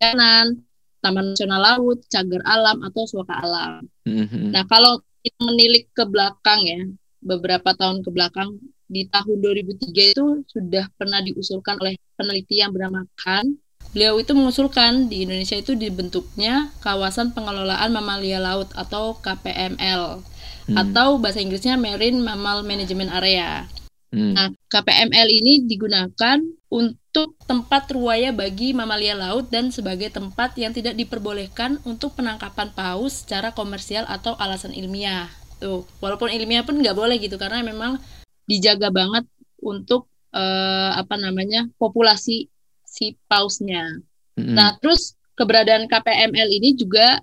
kanan, 0.00 0.64
Taman 1.04 1.36
Nasional 1.36 1.60
Laut, 1.60 2.00
Cagar 2.08 2.42
Alam 2.48 2.80
atau 2.82 3.04
suaka 3.04 3.36
alam. 3.44 3.84
Mm-hmm. 4.08 4.50
Nah, 4.50 4.64
kalau 4.66 5.04
kita 5.20 5.40
menilik 5.44 5.84
ke 5.92 6.04
belakang 6.08 6.60
ya, 6.64 6.80
beberapa 7.20 7.76
tahun 7.76 8.00
ke 8.00 8.10
belakang 8.10 8.56
di 8.88 9.08
tahun 9.08 9.40
2003 9.40 10.12
itu 10.16 10.26
sudah 10.48 10.88
pernah 10.96 11.24
diusulkan 11.24 11.80
oleh 11.80 11.96
peneliti 12.16 12.60
yang 12.60 12.72
bernama 12.72 13.04
Khan 13.16 13.56
Beliau 13.94 14.18
itu 14.18 14.34
mengusulkan 14.34 15.06
di 15.06 15.22
Indonesia 15.22 15.54
itu 15.54 15.78
dibentuknya 15.78 16.74
kawasan 16.82 17.30
pengelolaan 17.30 17.94
mamalia 17.94 18.42
laut 18.42 18.74
atau 18.74 19.14
KPML 19.22 20.18
hmm. 20.66 20.74
atau 20.74 21.22
bahasa 21.22 21.38
Inggrisnya 21.38 21.78
Marine 21.78 22.18
Mammal 22.18 22.66
Management 22.66 23.14
Area. 23.14 23.70
Hmm. 24.10 24.34
Nah, 24.34 24.50
KPML 24.66 25.30
ini 25.30 25.62
digunakan 25.62 26.42
untuk 26.70 27.38
tempat 27.46 27.86
ruaya 27.94 28.34
bagi 28.34 28.74
mamalia 28.74 29.14
laut 29.14 29.46
dan 29.50 29.70
sebagai 29.70 30.10
tempat 30.10 30.58
yang 30.58 30.74
tidak 30.74 30.98
diperbolehkan 30.98 31.78
untuk 31.86 32.18
penangkapan 32.18 32.74
paus 32.74 33.22
secara 33.22 33.54
komersial 33.54 34.10
atau 34.10 34.34
alasan 34.42 34.74
ilmiah. 34.74 35.30
Tuh, 35.62 35.86
walaupun 36.02 36.34
ilmiah 36.34 36.66
pun 36.66 36.82
nggak 36.82 36.98
boleh 36.98 37.14
gitu 37.22 37.38
karena 37.38 37.62
memang 37.62 38.02
dijaga 38.50 38.90
banget 38.90 39.22
untuk 39.62 40.10
uh, 40.34 40.98
apa 40.98 41.14
namanya 41.14 41.70
populasi 41.78 42.50
si 42.94 43.18
pausnya. 43.26 43.98
Mm-hmm. 44.38 44.54
Nah, 44.54 44.78
terus 44.78 45.18
keberadaan 45.34 45.90
KPML 45.90 46.48
ini 46.62 46.78
juga 46.78 47.18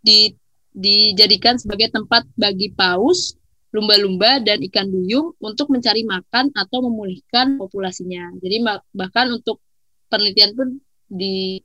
di, 0.00 0.32
dijadikan 0.72 1.60
sebagai 1.60 1.92
tempat 1.92 2.24
bagi 2.40 2.72
paus, 2.72 3.36
lumba-lumba 3.68 4.40
dan 4.40 4.64
ikan 4.64 4.88
duyung 4.88 5.36
untuk 5.44 5.68
mencari 5.68 6.08
makan 6.08 6.48
atau 6.56 6.88
memulihkan 6.88 7.60
populasinya. 7.60 8.32
Jadi 8.40 8.64
bahkan 8.96 9.28
untuk 9.28 9.60
penelitian 10.08 10.56
pun 10.56 10.68
di 11.08 11.60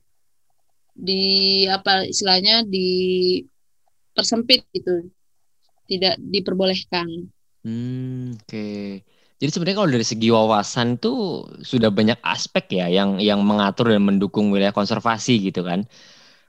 di 0.94 1.64
apa 1.66 2.06
istilahnya 2.06 2.62
di 2.68 3.40
persempit 4.14 4.68
gitu 4.76 5.08
tidak 5.88 6.20
diperbolehkan. 6.20 7.08
Hmm, 7.64 8.36
oke. 8.36 8.44
Okay. 8.46 9.13
Jadi 9.44 9.52
sebenarnya 9.52 9.76
kalau 9.76 9.92
dari 9.92 10.06
segi 10.08 10.28
wawasan 10.32 10.96
tuh 10.96 11.44
sudah 11.60 11.92
banyak 11.92 12.16
aspek 12.24 12.80
ya 12.80 12.88
yang 12.88 13.20
yang 13.20 13.44
mengatur 13.44 13.92
dan 13.92 14.00
mendukung 14.00 14.48
wilayah 14.48 14.72
konservasi 14.72 15.36
gitu 15.52 15.60
kan. 15.60 15.84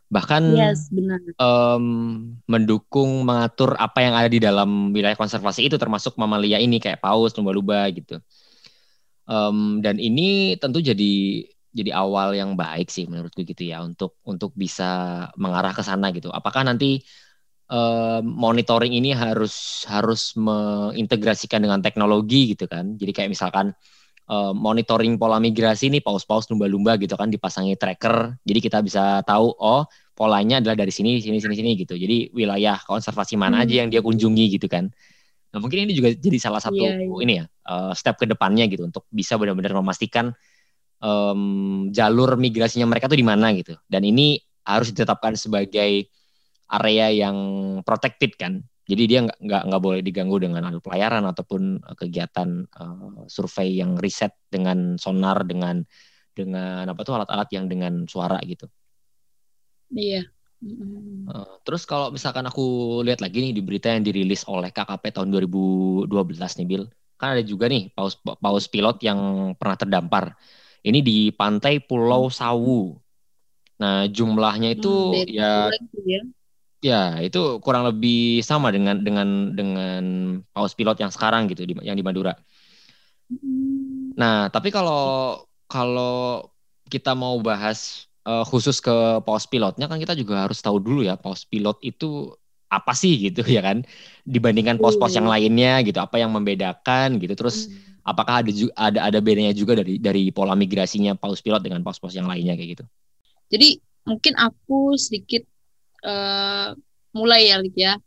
Bahkan 0.07 0.55
yes, 0.55 0.87
benar. 0.95 1.19
Um, 1.35 1.83
mendukung 2.47 3.27
mengatur 3.27 3.75
apa 3.75 3.99
yang 3.99 4.15
ada 4.15 4.31
di 4.31 4.39
dalam 4.39 4.95
wilayah 4.95 5.19
konservasi 5.19 5.67
itu 5.67 5.75
termasuk 5.75 6.15
mamalia 6.15 6.55
ini 6.55 6.79
kayak 6.79 7.03
paus, 7.03 7.35
lumba-lumba 7.35 7.83
gitu. 7.91 8.15
Um, 9.27 9.83
dan 9.83 9.99
ini 9.99 10.55
tentu 10.55 10.79
jadi 10.79 11.43
jadi 11.75 11.91
awal 11.91 12.31
yang 12.31 12.55
baik 12.55 12.87
sih 12.87 13.11
menurutku 13.11 13.43
gitu 13.43 13.75
ya 13.75 13.83
untuk 13.83 14.15
untuk 14.23 14.55
bisa 14.55 15.27
mengarah 15.35 15.75
ke 15.75 15.83
sana 15.83 16.15
gitu. 16.15 16.31
Apakah 16.31 16.63
nanti 16.63 17.03
uh, 17.69 18.21
monitoring 18.21 18.93
ini 18.93 19.15
harus 19.15 19.85
harus 19.89 20.33
mengintegrasikan 20.37 21.61
dengan 21.63 21.79
teknologi 21.81 22.53
gitu 22.53 22.69
kan. 22.69 22.97
Jadi 22.97 23.11
kayak 23.11 23.29
misalkan 23.31 23.73
uh, 24.29 24.53
monitoring 24.53 25.17
pola 25.17 25.41
migrasi 25.41 25.89
nih 25.89 26.01
paus-paus 26.01 26.49
lumba-lumba 26.49 26.97
gitu 27.01 27.17
kan 27.17 27.29
dipasangi 27.29 27.77
tracker. 27.77 28.37
Jadi 28.45 28.59
kita 28.61 28.81
bisa 28.85 29.21
tahu 29.25 29.53
oh 29.57 29.85
polanya 30.15 30.63
adalah 30.63 30.79
dari 30.79 30.93
sini 30.93 31.19
sini 31.19 31.41
sini 31.41 31.55
sini 31.57 31.71
gitu. 31.77 31.97
Jadi 31.97 32.31
wilayah 32.31 32.79
konservasi 32.85 33.35
mana 33.35 33.61
hmm. 33.61 33.63
aja 33.65 33.73
yang 33.85 33.89
dia 33.89 34.01
kunjungi 34.01 34.45
gitu 34.59 34.67
kan. 34.69 34.89
Nah, 35.55 35.63
mungkin 35.63 35.87
ini 35.87 35.95
juga 35.95 36.11
jadi 36.11 36.35
salah 36.35 36.59
satu 36.59 36.75
yeah, 36.75 36.99
yeah. 36.99 37.23
ini 37.23 37.33
ya 37.39 37.45
uh, 37.71 37.95
step 37.95 38.19
ke 38.19 38.27
depannya 38.27 38.67
gitu 38.67 38.83
untuk 38.83 39.07
bisa 39.07 39.39
benar-benar 39.39 39.71
memastikan 39.71 40.35
um, 40.99 41.87
jalur 41.95 42.35
migrasinya 42.35 42.83
mereka 42.91 43.07
tuh 43.07 43.15
di 43.15 43.23
mana 43.23 43.55
gitu. 43.55 43.79
Dan 43.87 44.03
ini 44.03 44.35
harus 44.67 44.91
ditetapkan 44.91 45.39
sebagai 45.39 46.11
area 46.69 47.13
yang 47.13 47.37
protected 47.85 48.33
kan. 48.37 48.65
Jadi 48.85 49.03
dia 49.09 49.19
nggak 49.25 49.39
nggak 49.41 49.63
nggak 49.65 49.81
boleh 49.81 50.01
diganggu 50.05 50.37
dengan 50.37 50.69
alat 50.69 50.81
pelayaran 50.81 51.25
ataupun 51.25 51.81
eh, 51.81 51.95
kegiatan 51.97 52.69
uh, 52.69 53.25
survei 53.25 53.81
yang 53.81 53.97
riset 53.97 54.37
dengan 54.53 55.01
sonar 55.01 55.41
dengan 55.41 55.81
dengan 56.35 56.85
apa 56.85 57.01
tuh 57.01 57.17
alat-alat 57.17 57.49
yang 57.49 57.65
dengan 57.65 58.05
suara 58.05 58.37
gitu. 58.45 58.69
Iya. 59.89 60.29
Uh, 60.65 61.61
terus 61.65 61.85
kalau 61.85 62.09
misalkan 62.09 62.45
aku 62.45 62.99
lihat 63.05 63.21
lagi 63.21 63.41
nih 63.41 63.53
di 63.53 63.61
berita 63.61 63.89
yang 63.89 64.05
dirilis 64.05 64.45
oleh 64.49 64.69
KKP 64.73 65.13
tahun 65.13 65.29
2012 65.33 66.09
nih 66.61 66.67
Bill, 66.67 66.85
kan 67.17 67.37
ada 67.37 67.43
juga 67.45 67.69
nih 67.69 67.93
paus 67.93 68.17
paus 68.21 68.65
pilot 68.69 69.01
yang 69.01 69.19
pernah 69.57 69.77
terdampar. 69.77 70.37
Ini 70.85 71.01
di 71.01 71.33
pantai 71.33 71.81
Pulau 71.81 72.29
Sawu. 72.29 72.93
Nah 73.81 74.05
jumlahnya 74.05 74.77
itu 74.77 74.93
hmm, 74.93 75.33
ya, 75.33 75.73
ya 76.05 76.21
Ya, 76.85 77.17
itu 77.17 77.57
kurang 77.65 77.89
lebih 77.89 78.45
sama 78.45 78.69
dengan 78.69 79.01
dengan 79.01 79.57
dengan 79.57 80.03
paus 80.53 80.77
pilot 80.77 81.01
yang 81.01 81.09
sekarang 81.09 81.49
gitu 81.49 81.65
di, 81.65 81.73
yang 81.81 81.97
di 81.97 82.05
Madura. 82.05 82.37
Hmm. 83.25 84.13
Nah, 84.13 84.53
tapi 84.53 84.69
kalau 84.69 85.41
kalau 85.65 86.45
kita 86.85 87.17
mau 87.17 87.41
bahas 87.41 88.05
uh, 88.29 88.45
khusus 88.45 88.77
ke 88.77 88.93
paus 89.25 89.49
pilotnya 89.49 89.89
kan 89.89 89.97
kita 89.97 90.13
juga 90.13 90.45
harus 90.45 90.61
tahu 90.61 90.77
dulu 90.77 91.01
ya 91.01 91.17
paus 91.17 91.41
pilot 91.49 91.81
itu 91.81 92.29
apa 92.69 92.93
sih 92.93 93.17
gitu 93.17 93.41
ya 93.55 93.65
kan 93.65 93.81
dibandingkan 94.29 94.77
pos-pos 94.77 95.17
yang 95.17 95.25
lainnya 95.25 95.81
gitu 95.81 95.97
apa 95.97 96.21
yang 96.21 96.29
membedakan 96.29 97.17
gitu 97.17 97.33
terus 97.33 97.65
hmm. 97.65 98.05
apakah 98.05 98.45
ada 98.45 98.51
ada 98.77 98.99
ada 99.09 99.19
bedanya 99.25 99.57
juga 99.57 99.81
dari 99.81 99.97
dari 99.97 100.29
pola 100.29 100.53
migrasinya 100.53 101.17
paus 101.17 101.41
pilot 101.41 101.65
dengan 101.65 101.81
pos-pos 101.81 102.13
yang 102.13 102.29
lainnya 102.29 102.53
kayak 102.53 102.77
gitu. 102.77 102.85
Jadi 103.49 103.81
mungkin 104.05 104.37
aku 104.37 104.93
sedikit 105.01 105.41
uh, 106.05 106.77
mulai 107.11 107.49
ya 107.49 107.57
Lik 107.59 107.75
ya 107.75 107.97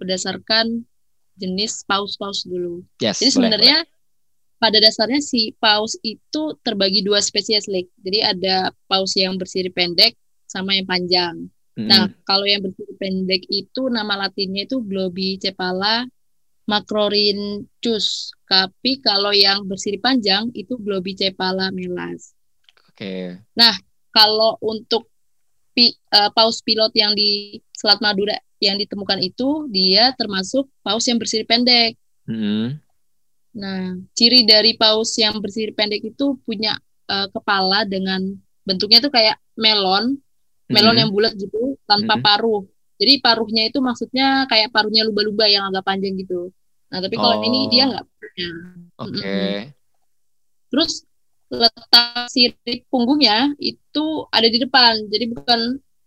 berdasarkan 0.00 0.82
jenis 1.36 1.84
paus-paus 1.86 2.48
dulu. 2.48 2.82
Yes, 2.98 3.20
Jadi 3.20 3.38
sebenarnya 3.38 3.84
pada 4.62 4.78
dasarnya 4.78 5.18
si 5.18 5.54
paus 5.58 5.98
itu 6.06 6.54
terbagi 6.62 7.02
dua 7.02 7.20
spesies 7.22 7.66
Lik. 7.68 7.90
Jadi 8.00 8.18
ada 8.22 8.70
paus 8.86 9.14
yang 9.18 9.36
bersirip 9.36 9.74
pendek 9.74 10.16
sama 10.46 10.74
yang 10.78 10.86
panjang. 10.86 11.50
Mm. 11.74 11.88
Nah, 11.88 12.04
kalau 12.28 12.44
yang 12.44 12.60
bersirip 12.62 12.96
pendek 13.00 13.42
itu 13.48 13.88
nama 13.88 14.28
latinnya 14.28 14.68
itu 14.68 14.80
Globicephala 14.84 16.04
macrorhynchus. 16.68 18.36
Tapi 18.46 19.00
kalau 19.00 19.32
yang 19.32 19.64
bersirip 19.66 20.04
panjang 20.04 20.52
itu 20.52 20.76
Globicephala 20.78 21.72
melas. 21.72 22.36
Oke. 22.92 22.96
Okay. 22.96 23.24
Nah, 23.56 23.74
kalau 24.12 24.60
untuk 24.60 25.11
pi, 25.72 25.92
uh, 26.12 26.30
paus 26.32 26.60
pilot 26.64 26.92
yang 26.94 27.12
di 27.16 27.60
Selat 27.72 27.98
Madura 27.98 28.36
yang 28.62 28.78
ditemukan 28.78 29.18
itu 29.18 29.66
dia 29.72 30.14
termasuk 30.14 30.70
paus 30.86 31.04
yang 31.10 31.18
bersirip 31.18 31.50
pendek. 31.50 31.98
Mm. 32.30 32.78
Nah, 33.52 33.98
ciri 34.16 34.46
dari 34.46 34.78
paus 34.78 35.18
yang 35.18 35.36
bersirip 35.42 35.74
pendek 35.74 36.06
itu 36.06 36.38
punya 36.46 36.78
uh, 37.10 37.26
kepala 37.28 37.84
dengan 37.84 38.22
bentuknya 38.62 39.02
tuh 39.02 39.10
kayak 39.10 39.36
melon, 39.58 40.16
melon 40.70 40.94
mm. 40.94 41.00
yang 41.02 41.10
bulat 41.10 41.34
gitu 41.34 41.76
tanpa 41.84 42.16
mm. 42.16 42.22
paruh. 42.22 42.62
Jadi 43.02 43.18
paruhnya 43.18 43.66
itu 43.66 43.82
maksudnya 43.82 44.46
kayak 44.46 44.70
paruhnya 44.70 45.02
lumba-lumba 45.02 45.50
yang 45.50 45.66
agak 45.66 45.82
panjang 45.82 46.14
gitu. 46.14 46.54
Nah, 46.92 47.02
tapi 47.02 47.18
kalau 47.18 47.42
oh. 47.42 47.46
ini 47.48 47.66
dia 47.66 47.90
nggak 47.90 48.04
punya. 48.06 48.50
Oke. 49.02 49.18
Okay. 49.18 49.56
Terus 50.70 50.92
letak 51.52 52.32
sirip 52.32 52.88
punggungnya 52.88 53.52
itu 53.60 54.24
ada 54.32 54.48
di 54.48 54.56
depan, 54.56 55.04
jadi 55.12 55.28
bukan 55.28 55.60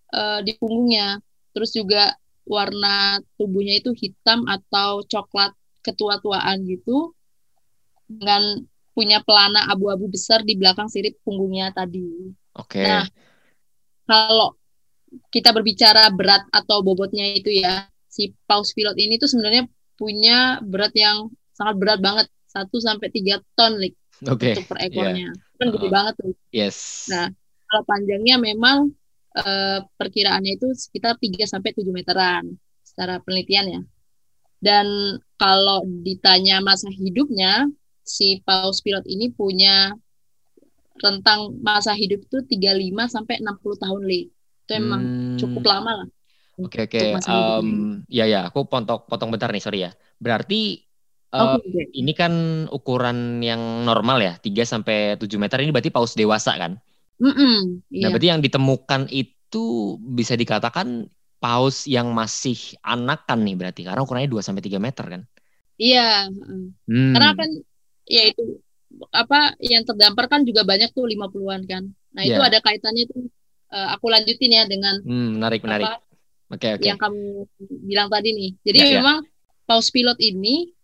uh, 0.09 0.39
di 0.41 0.57
punggungnya. 0.57 1.21
Terus 1.53 1.71
juga 1.77 2.17
warna 2.49 3.21
tubuhnya 3.37 3.77
itu 3.77 3.93
hitam 3.93 4.49
atau 4.49 5.05
coklat 5.05 5.53
ketua-tuaan 5.85 6.65
gitu, 6.65 7.13
dengan 8.09 8.65
punya 8.97 9.21
pelana 9.21 9.69
abu-abu 9.69 10.09
besar 10.09 10.41
di 10.41 10.57
belakang 10.57 10.89
sirip 10.89 11.19
punggungnya 11.21 11.69
tadi. 11.75 12.33
Oke. 12.57 12.81
Okay. 12.81 12.87
Nah, 12.89 13.05
kalau 14.09 14.49
kita 15.29 15.53
berbicara 15.53 16.09
berat 16.09 16.47
atau 16.49 16.81
bobotnya 16.81 17.37
itu 17.37 17.53
ya, 17.53 17.85
si 18.09 18.33
paus 18.49 18.73
pilot 18.73 18.97
ini 18.97 19.21
tuh 19.21 19.29
sebenarnya 19.29 19.67
punya 19.99 20.59
berat 20.63 20.91
yang 20.95 21.29
sangat 21.55 21.75
berat 21.79 21.99
banget, 22.01 22.27
1 22.51 22.67
sampai 22.79 23.07
3 23.11 23.39
ton, 23.55 23.75
Lik 23.79 23.95
okay. 24.23 24.55
untuk 24.55 24.67
per 24.71 24.79
ekornya. 24.87 25.31
Yeah. 25.31 25.57
Kan 25.59 25.67
gede 25.75 25.87
uh, 25.87 25.91
banget 25.91 26.13
tuh. 26.19 26.33
Yes. 26.55 27.07
Nah, 27.11 27.27
kalau 27.67 27.83
panjangnya 27.83 28.35
memang 28.39 28.93
uh, 29.35 29.79
perkiraannya 29.99 30.55
itu 30.55 30.71
sekitar 30.71 31.19
3 31.19 31.43
sampai 31.43 31.75
7 31.75 31.91
meteran 31.91 32.55
secara 32.85 33.19
penelitian 33.19 33.65
ya. 33.67 33.81
Dan 34.63 34.87
kalau 35.35 35.83
ditanya 36.01 36.63
masa 36.63 36.87
hidupnya, 36.89 37.67
si 38.01 38.39
paus 38.47 38.79
pilot 38.79 39.03
ini 39.05 39.29
punya 39.29 39.93
rentang 41.03 41.59
masa 41.59 41.91
hidup 41.91 42.23
itu 42.23 42.39
35 42.47 43.11
sampai 43.11 43.35
60 43.43 43.83
tahun, 43.83 44.01
Li. 44.07 44.31
Itu 44.65 44.71
emang 44.73 45.01
hmm. 45.03 45.37
cukup 45.37 45.63
lama 45.67 45.91
lah. 46.03 46.07
Oke 46.55 46.87
okay, 46.87 47.11
oke. 47.19 47.19
Okay. 47.19 47.27
Um, 47.27 47.99
ya 48.07 48.23
ya, 48.23 48.47
aku 48.47 48.63
potong 48.63 49.03
potong 49.03 49.27
bentar 49.27 49.51
nih, 49.51 49.59
sorry 49.59 49.83
ya. 49.83 49.91
Berarti 50.23 50.84
Uh, 51.35 51.59
okay. 51.59 51.91
Ini 51.91 52.11
kan 52.15 52.33
ukuran 52.71 53.43
yang 53.43 53.83
normal 53.83 54.23
ya, 54.23 54.33
3 54.39 54.63
sampai 54.63 55.19
7 55.19 55.27
meter 55.35 55.59
ini 55.59 55.75
berarti 55.75 55.91
paus 55.91 56.15
dewasa 56.15 56.55
kan? 56.55 56.79
Mm 57.19 57.31
-mm, 57.31 57.55
iya. 57.91 58.03
Nah, 58.07 58.09
berarti 58.11 58.27
yang 58.31 58.41
ditemukan 58.43 59.01
itu 59.11 59.95
bisa 59.99 60.35
dikatakan 60.35 61.07
paus 61.39 61.85
yang 61.85 62.11
masih 62.15 62.57
anakan 62.83 63.45
nih 63.45 63.55
berarti 63.55 63.81
karena 63.83 64.01
ukurannya 64.03 64.31
2 64.31 64.39
sampai 64.43 64.63
3 64.63 64.79
meter 64.79 65.05
kan? 65.05 65.21
Iya. 65.75 66.31
Hmm. 66.87 67.13
Karena 67.15 67.31
kan 67.35 67.49
ya 68.07 68.23
itu 68.31 68.43
apa 69.11 69.55
yang 69.59 69.83
terdampar 69.83 70.31
kan 70.31 70.47
juga 70.47 70.63
banyak 70.63 70.91
tuh 70.95 71.07
50-an 71.07 71.61
kan. 71.67 71.83
Nah, 72.15 72.23
yeah. 72.23 72.35
itu 72.35 72.41
iya. 72.41 72.47
ada 72.47 72.59
kaitannya 72.63 73.03
itu 73.11 73.17
uh, 73.75 73.87
aku 73.95 74.07
lanjutin 74.07 74.51
ya 74.55 74.63
dengan 74.67 75.03
hmm, 75.03 75.29
menarik 75.39 75.61
menarik. 75.63 75.87
Oke 76.45 76.61
okay, 76.61 76.71
okay. 76.79 76.87
Yang 76.93 76.99
kamu 77.03 77.23
bilang 77.83 78.07
tadi 78.07 78.29
nih. 78.31 78.51
Jadi 78.63 78.77
yeah, 78.79 78.89
ya. 78.89 78.95
memang 79.01 79.17
yeah. 79.25 79.65
paus 79.67 79.89
pilot 79.91 80.19
ini 80.21 80.74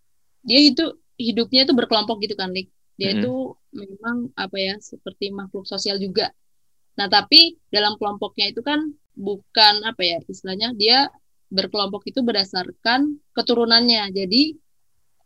dia 0.42 0.60
itu 0.62 0.84
hidupnya 1.18 1.64
itu 1.64 1.74
berkelompok 1.74 2.22
gitu 2.22 2.34
kan 2.34 2.50
Lik 2.50 2.68
dia 2.98 3.18
itu 3.18 3.56
memang 3.72 4.30
apa 4.36 4.56
ya 4.60 4.74
seperti 4.78 5.32
makhluk 5.32 5.64
sosial 5.64 5.96
juga 5.96 6.30
nah 6.92 7.08
tapi 7.08 7.56
dalam 7.72 7.96
kelompoknya 7.96 8.52
itu 8.52 8.60
kan 8.60 8.84
bukan 9.16 9.74
apa 9.88 10.02
ya 10.04 10.18
istilahnya 10.28 10.76
dia 10.76 11.08
berkelompok 11.48 12.04
itu 12.08 12.20
berdasarkan 12.20 13.16
keturunannya 13.32 14.12
jadi 14.12 14.42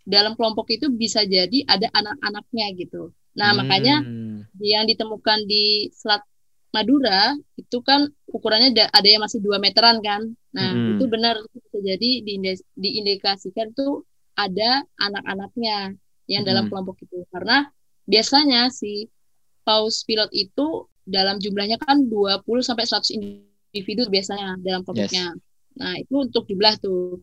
dalam 0.07 0.39
kelompok 0.39 0.71
itu 0.71 0.87
bisa 0.95 1.27
jadi 1.27 1.67
ada 1.67 1.91
anak-anaknya 1.91 2.67
gitu 2.79 3.11
nah 3.35 3.51
hmm. 3.51 3.59
makanya 3.59 3.97
yang 4.63 4.87
ditemukan 4.87 5.45
di 5.45 5.91
selat 5.91 6.23
Madura 6.75 7.33
itu 7.57 7.79
kan 7.81 8.05
ukurannya 8.29 8.77
ada 8.93 9.09
yang 9.09 9.25
masih 9.25 9.41
dua 9.41 9.57
meteran 9.57 9.97
kan. 10.05 10.29
Nah 10.53 10.77
hmm. 10.77 11.01
itu 11.01 11.05
benar 11.09 11.41
bisa 11.49 11.79
jadi 11.81 12.11
diindikasikan 12.77 13.73
tuh 13.73 14.05
ada 14.37 14.85
anak-anaknya 15.01 15.97
yang 16.29 16.43
hmm. 16.45 16.51
dalam 16.53 16.65
kelompok 16.69 17.01
itu 17.03 17.25
karena 17.33 17.73
biasanya 18.07 18.71
si 18.71 19.09
paus 19.67 20.07
pilot 20.07 20.31
itu 20.31 20.87
dalam 21.07 21.39
jumlahnya 21.43 21.79
kan 21.83 22.07
20 22.07 22.45
sampai 22.63 22.85
100 22.87 23.19
individu 23.19 24.07
biasanya 24.11 24.59
dalam 24.63 24.87
kelompoknya. 24.87 25.35
Yes. 25.35 25.43
Nah, 25.77 25.95
itu 25.99 26.15
untuk 26.15 26.45
jumlah 26.47 26.75
tuh. 26.83 27.23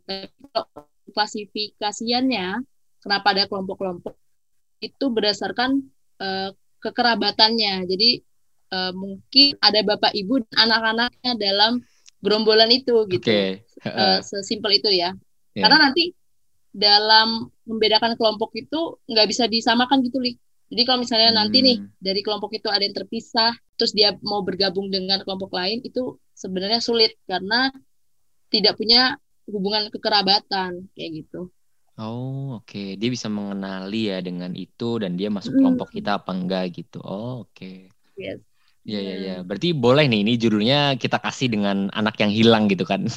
klasifikasiannya 1.04 2.64
kenapa 3.04 3.36
ada 3.36 3.44
kelompok-kelompok 3.46 4.16
itu 4.80 5.06
berdasarkan 5.12 5.84
uh, 6.24 6.50
kekerabatannya. 6.80 7.86
Jadi 7.86 8.24
uh, 8.72 8.96
mungkin 8.96 9.60
ada 9.60 9.84
bapak 9.84 10.16
ibu 10.16 10.42
dan 10.48 10.72
anak-anaknya 10.72 11.32
dalam 11.38 11.84
gerombolan 12.24 12.72
itu 12.72 13.04
gitu. 13.12 13.28
Okay. 13.30 13.62
Uh, 13.84 14.24
sesimpel 14.24 14.80
itu 14.80 14.90
ya. 14.90 15.12
Yeah. 15.54 15.68
Karena 15.68 15.92
nanti 15.92 16.16
dalam 16.74 17.48
membedakan 17.70 18.18
kelompok 18.18 18.52
itu 18.58 18.98
nggak 19.06 19.28
bisa 19.30 19.46
disamakan 19.46 20.02
gitu, 20.04 20.18
Lik. 20.20 20.42
Jadi 20.74 20.82
kalau 20.90 21.00
misalnya 21.06 21.30
hmm. 21.30 21.38
nanti 21.38 21.58
nih 21.62 21.78
hmm. 21.78 22.02
dari 22.02 22.22
kelompok 22.26 22.52
itu 22.58 22.68
ada 22.74 22.82
yang 22.82 22.98
terpisah, 22.98 23.54
terus 23.78 23.94
dia 23.94 24.18
mau 24.26 24.42
bergabung 24.42 24.90
dengan 24.90 25.22
kelompok 25.22 25.54
lain 25.54 25.86
itu 25.86 26.18
sebenarnya 26.34 26.82
sulit 26.82 27.14
karena 27.30 27.70
tidak 28.50 28.74
punya 28.82 29.14
hubungan 29.46 29.94
kekerabatan 29.94 30.90
kayak 30.98 31.12
gitu. 31.24 31.54
Oh, 31.94 32.58
oke. 32.58 32.66
Okay. 32.66 32.98
Dia 32.98 33.10
bisa 33.14 33.30
mengenali 33.30 34.10
ya 34.10 34.18
dengan 34.26 34.58
itu 34.58 34.98
dan 34.98 35.14
dia 35.14 35.30
masuk 35.30 35.54
kelompok 35.54 35.94
kita 35.94 36.18
apa 36.18 36.34
enggak 36.34 36.74
gitu. 36.74 36.98
Oh, 37.06 37.46
oke. 37.46 37.54
Okay. 37.54 37.94
Yes. 38.18 38.42
Iya 38.84 39.00
iya 39.00 39.16
iya. 39.16 39.36
Berarti 39.48 39.72
boleh 39.72 40.12
nih 40.12 40.28
ini 40.28 40.34
judulnya 40.36 41.00
kita 41.00 41.16
kasih 41.24 41.48
dengan 41.48 41.88
anak 41.96 42.20
yang 42.20 42.32
hilang 42.36 42.68
gitu 42.68 42.84
kan. 42.84 43.08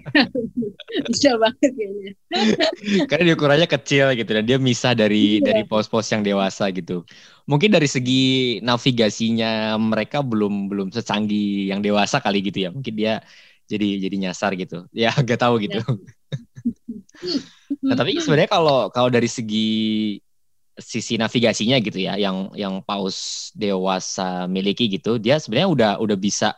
Bisa 1.12 1.40
banget 1.40 1.72
kayaknya. 1.72 2.12
Karena 3.08 3.22
dia 3.24 3.34
ukurannya 3.40 3.68
kecil 3.72 4.12
gitu 4.12 4.30
dan 4.36 4.44
dia 4.44 4.60
misah 4.60 4.92
dari 4.92 5.40
iya. 5.40 5.48
dari 5.48 5.62
pos-pos 5.64 6.04
yang 6.12 6.20
dewasa 6.20 6.68
gitu. 6.76 7.08
Mungkin 7.48 7.72
dari 7.72 7.88
segi 7.88 8.60
navigasinya 8.60 9.80
mereka 9.80 10.20
belum 10.20 10.68
belum 10.68 10.88
secanggih 10.92 11.72
yang 11.72 11.80
dewasa 11.80 12.20
kali 12.20 12.44
gitu 12.44 12.68
ya. 12.68 12.70
Mungkin 12.70 12.92
dia 12.92 13.24
jadi 13.64 13.96
jadi 13.96 14.16
nyasar 14.28 14.60
gitu. 14.60 14.84
Ya 14.92 15.08
gak 15.24 15.40
tahu 15.40 15.56
gitu. 15.64 15.80
Ya. 15.80 15.88
nah, 17.80 17.96
tapi 17.96 18.20
sebenarnya 18.20 18.52
kalau 18.52 18.92
kalau 18.92 19.08
dari 19.08 19.30
segi 19.32 20.20
sisi 20.76 21.16
navigasinya 21.16 21.80
gitu 21.80 21.98
ya 22.04 22.20
yang 22.20 22.52
yang 22.52 22.84
paus 22.84 23.50
dewasa 23.56 24.44
miliki 24.44 24.92
gitu 24.92 25.16
dia 25.16 25.40
sebenarnya 25.40 25.68
udah 25.72 25.92
udah 26.04 26.16
bisa 26.20 26.52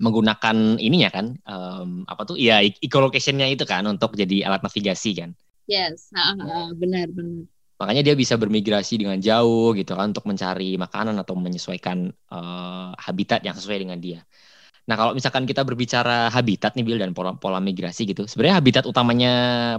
menggunakan 0.00 0.80
ininya 0.80 1.10
kan 1.12 1.26
um, 1.44 2.08
apa 2.08 2.24
tuh 2.24 2.40
ya 2.40 2.64
ecolocationnya 2.64 3.52
itu 3.52 3.68
kan 3.68 3.84
untuk 3.84 4.16
jadi 4.16 4.48
alat 4.48 4.64
navigasi 4.64 5.12
kan. 5.12 5.36
Yes 5.68 6.08
benar 6.80 7.12
benar. 7.12 7.44
Makanya 7.76 8.02
dia 8.06 8.14
bisa 8.16 8.38
bermigrasi 8.38 8.94
dengan 8.96 9.18
jauh 9.18 9.74
gitu 9.76 9.92
kan 9.92 10.14
untuk 10.14 10.24
mencari 10.24 10.78
makanan 10.78 11.18
atau 11.18 11.34
menyesuaikan 11.36 12.14
uh, 12.30 12.94
habitat 12.96 13.44
yang 13.44 13.52
sesuai 13.52 13.84
dengan 13.84 13.98
dia 14.00 14.24
Nah, 14.82 14.98
kalau 14.98 15.12
misalkan 15.14 15.46
kita 15.46 15.62
berbicara 15.62 16.26
habitat 16.26 16.74
nih 16.74 16.82
Bill 16.82 16.98
dan 16.98 17.14
pola, 17.14 17.38
pola 17.38 17.62
migrasi 17.62 18.02
gitu. 18.02 18.26
Sebenarnya 18.26 18.58
habitat 18.58 18.84
utamanya 18.84 19.32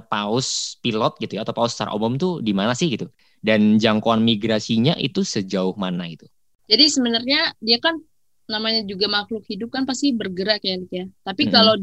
paus 0.08 0.80
pilot 0.80 1.20
gitu 1.20 1.36
ya 1.36 1.44
atau 1.44 1.52
paus 1.52 1.76
secara 1.76 1.92
umum 1.92 2.16
tuh 2.16 2.40
di 2.40 2.56
mana 2.56 2.72
sih 2.72 2.88
gitu? 2.88 3.12
Dan 3.44 3.76
jangkauan 3.76 4.24
migrasinya 4.24 4.96
itu 4.96 5.28
sejauh 5.28 5.76
mana 5.76 6.08
itu? 6.08 6.24
Jadi 6.72 6.88
sebenarnya 6.88 7.52
dia 7.60 7.84
kan 7.84 8.00
namanya 8.48 8.88
juga 8.88 9.12
makhluk 9.12 9.44
hidup 9.44 9.76
kan 9.76 9.84
pasti 9.84 10.16
bergerak 10.16 10.64
ya, 10.64 10.80
ya. 10.88 11.06
Tapi 11.28 11.48
hmm. 11.48 11.52
kalau 11.52 11.76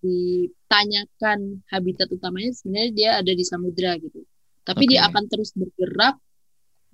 ditanyakan 0.00 1.60
habitat 1.68 2.08
utamanya 2.08 2.56
sebenarnya 2.56 2.90
dia 2.96 3.10
ada 3.20 3.32
di 3.32 3.44
samudra 3.44 4.00
gitu. 4.00 4.24
Tapi 4.64 4.88
okay. 4.88 4.96
dia 4.96 5.04
akan 5.04 5.28
terus 5.28 5.52
bergerak 5.52 6.16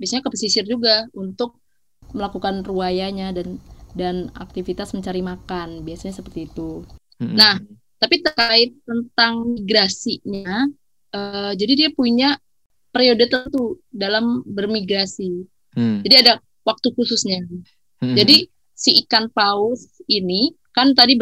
biasanya 0.03 0.27
ke 0.27 0.31
pesisir 0.35 0.66
juga 0.66 1.07
untuk 1.14 1.62
melakukan 2.11 2.66
ruayanya 2.66 3.31
dan 3.31 3.62
dan 3.96 4.31
aktivitas 4.38 4.92
mencari 4.96 5.20
makan 5.20 5.83
biasanya 5.83 6.14
seperti 6.20 6.46
itu. 6.50 6.85
Mm-hmm. 7.20 7.37
Nah, 7.37 7.59
tapi 8.00 8.24
terkait 8.24 8.72
tentang 8.85 9.55
migrasinya, 9.57 10.68
uh, 11.12 11.53
jadi 11.53 11.72
dia 11.76 11.88
punya 11.92 12.37
periode 12.90 13.29
tertentu 13.29 13.79
dalam 13.92 14.42
bermigrasi. 14.46 15.44
Mm. 15.76 16.03
Jadi 16.07 16.14
ada 16.26 16.33
waktu 16.64 16.88
khususnya. 16.96 17.44
Mm-hmm. 17.44 18.16
Jadi 18.16 18.37
si 18.72 18.90
ikan 19.05 19.29
paus 19.31 20.00
ini 20.09 20.57
kan 20.70 20.94
tadi 20.94 21.18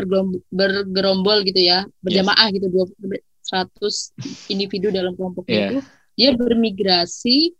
bergerombol 0.52 1.42
gitu 1.42 1.58
ya, 1.58 1.82
berjamaah 2.04 2.52
yes. 2.52 2.54
gitu 2.60 2.66
20 3.00 3.26
100 3.48 4.52
individu 4.52 4.92
dalam 4.92 5.16
kelompoknya 5.16 5.56
yeah. 5.56 5.70
itu 5.72 5.80
dia 6.18 6.30
bermigrasi 6.36 7.56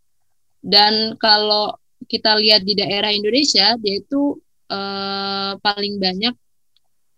dan 0.60 1.16
kalau 1.16 1.72
kita 2.04 2.36
lihat 2.36 2.66
di 2.66 2.76
daerah 2.76 3.08
Indonesia 3.08 3.78
dia 3.80 4.02
itu 4.02 4.36
uh, 4.70 5.56
paling 5.60 6.00
banyak 6.00 6.34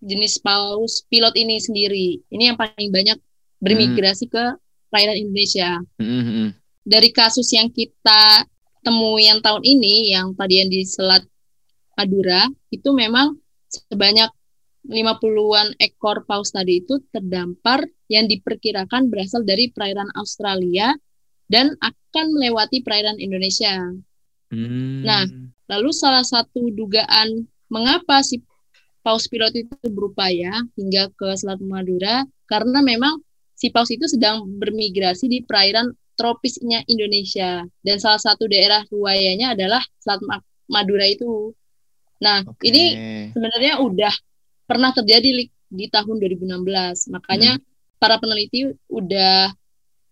jenis 0.00 0.40
paus 0.40 1.04
pilot 1.06 1.36
ini 1.36 1.60
sendiri. 1.60 2.08
Ini 2.32 2.52
yang 2.52 2.58
paling 2.58 2.88
banyak 2.88 3.18
bermigrasi 3.60 4.26
hmm. 4.26 4.32
ke 4.32 4.44
perairan 4.88 5.16
Indonesia. 5.20 5.78
Hmm, 6.00 6.24
hmm. 6.24 6.48
Dari 6.82 7.10
kasus 7.12 7.46
yang 7.52 7.68
kita 7.68 8.48
temui 8.80 9.28
yang 9.28 9.44
tahun 9.44 9.60
ini, 9.62 10.16
yang 10.16 10.32
tadi 10.32 10.64
yang 10.64 10.72
di 10.72 10.82
Selat 10.88 11.22
Madura, 11.94 12.48
itu 12.72 12.88
memang 12.96 13.36
sebanyak 13.68 14.32
50-an 14.88 15.76
ekor 15.76 16.24
paus 16.24 16.56
tadi 16.56 16.80
itu 16.80 17.04
terdampar 17.12 17.84
yang 18.08 18.24
diperkirakan 18.24 19.12
berasal 19.12 19.44
dari 19.44 19.68
perairan 19.68 20.08
Australia 20.16 20.96
dan 21.52 21.76
akan 21.84 22.26
melewati 22.32 22.80
perairan 22.80 23.20
Indonesia. 23.20 23.76
Hmm. 24.50 25.04
Nah, 25.04 25.28
lalu 25.70 25.94
salah 25.94 26.26
satu 26.26 26.74
dugaan 26.74 27.46
mengapa 27.70 28.26
si 28.26 28.42
paus 29.06 29.30
pilot 29.30 29.54
itu 29.54 29.74
berupaya 29.94 30.50
hingga 30.74 31.08
ke 31.14 31.30
Selat 31.38 31.62
Madura 31.62 32.26
karena 32.50 32.82
memang 32.82 33.22
si 33.54 33.70
paus 33.70 33.88
itu 33.94 34.04
sedang 34.10 34.44
bermigrasi 34.58 35.30
di 35.30 35.38
perairan 35.46 35.94
tropisnya 36.18 36.84
Indonesia 36.90 37.64
dan 37.86 37.96
salah 37.96 38.20
satu 38.20 38.50
daerah 38.50 38.84
ruayanya 38.90 39.56
adalah 39.56 39.80
Selat 40.02 40.20
Madura 40.68 41.06
itu. 41.08 41.56
Nah, 42.20 42.44
okay. 42.44 42.68
ini 42.68 42.84
sebenarnya 43.32 43.80
udah 43.80 44.12
pernah 44.68 44.92
terjadi 44.92 45.48
di 45.48 45.86
tahun 45.88 46.20
2016. 46.20 47.16
Makanya 47.16 47.56
hmm. 47.56 47.64
para 47.96 48.20
peneliti 48.20 48.68
udah 48.92 49.48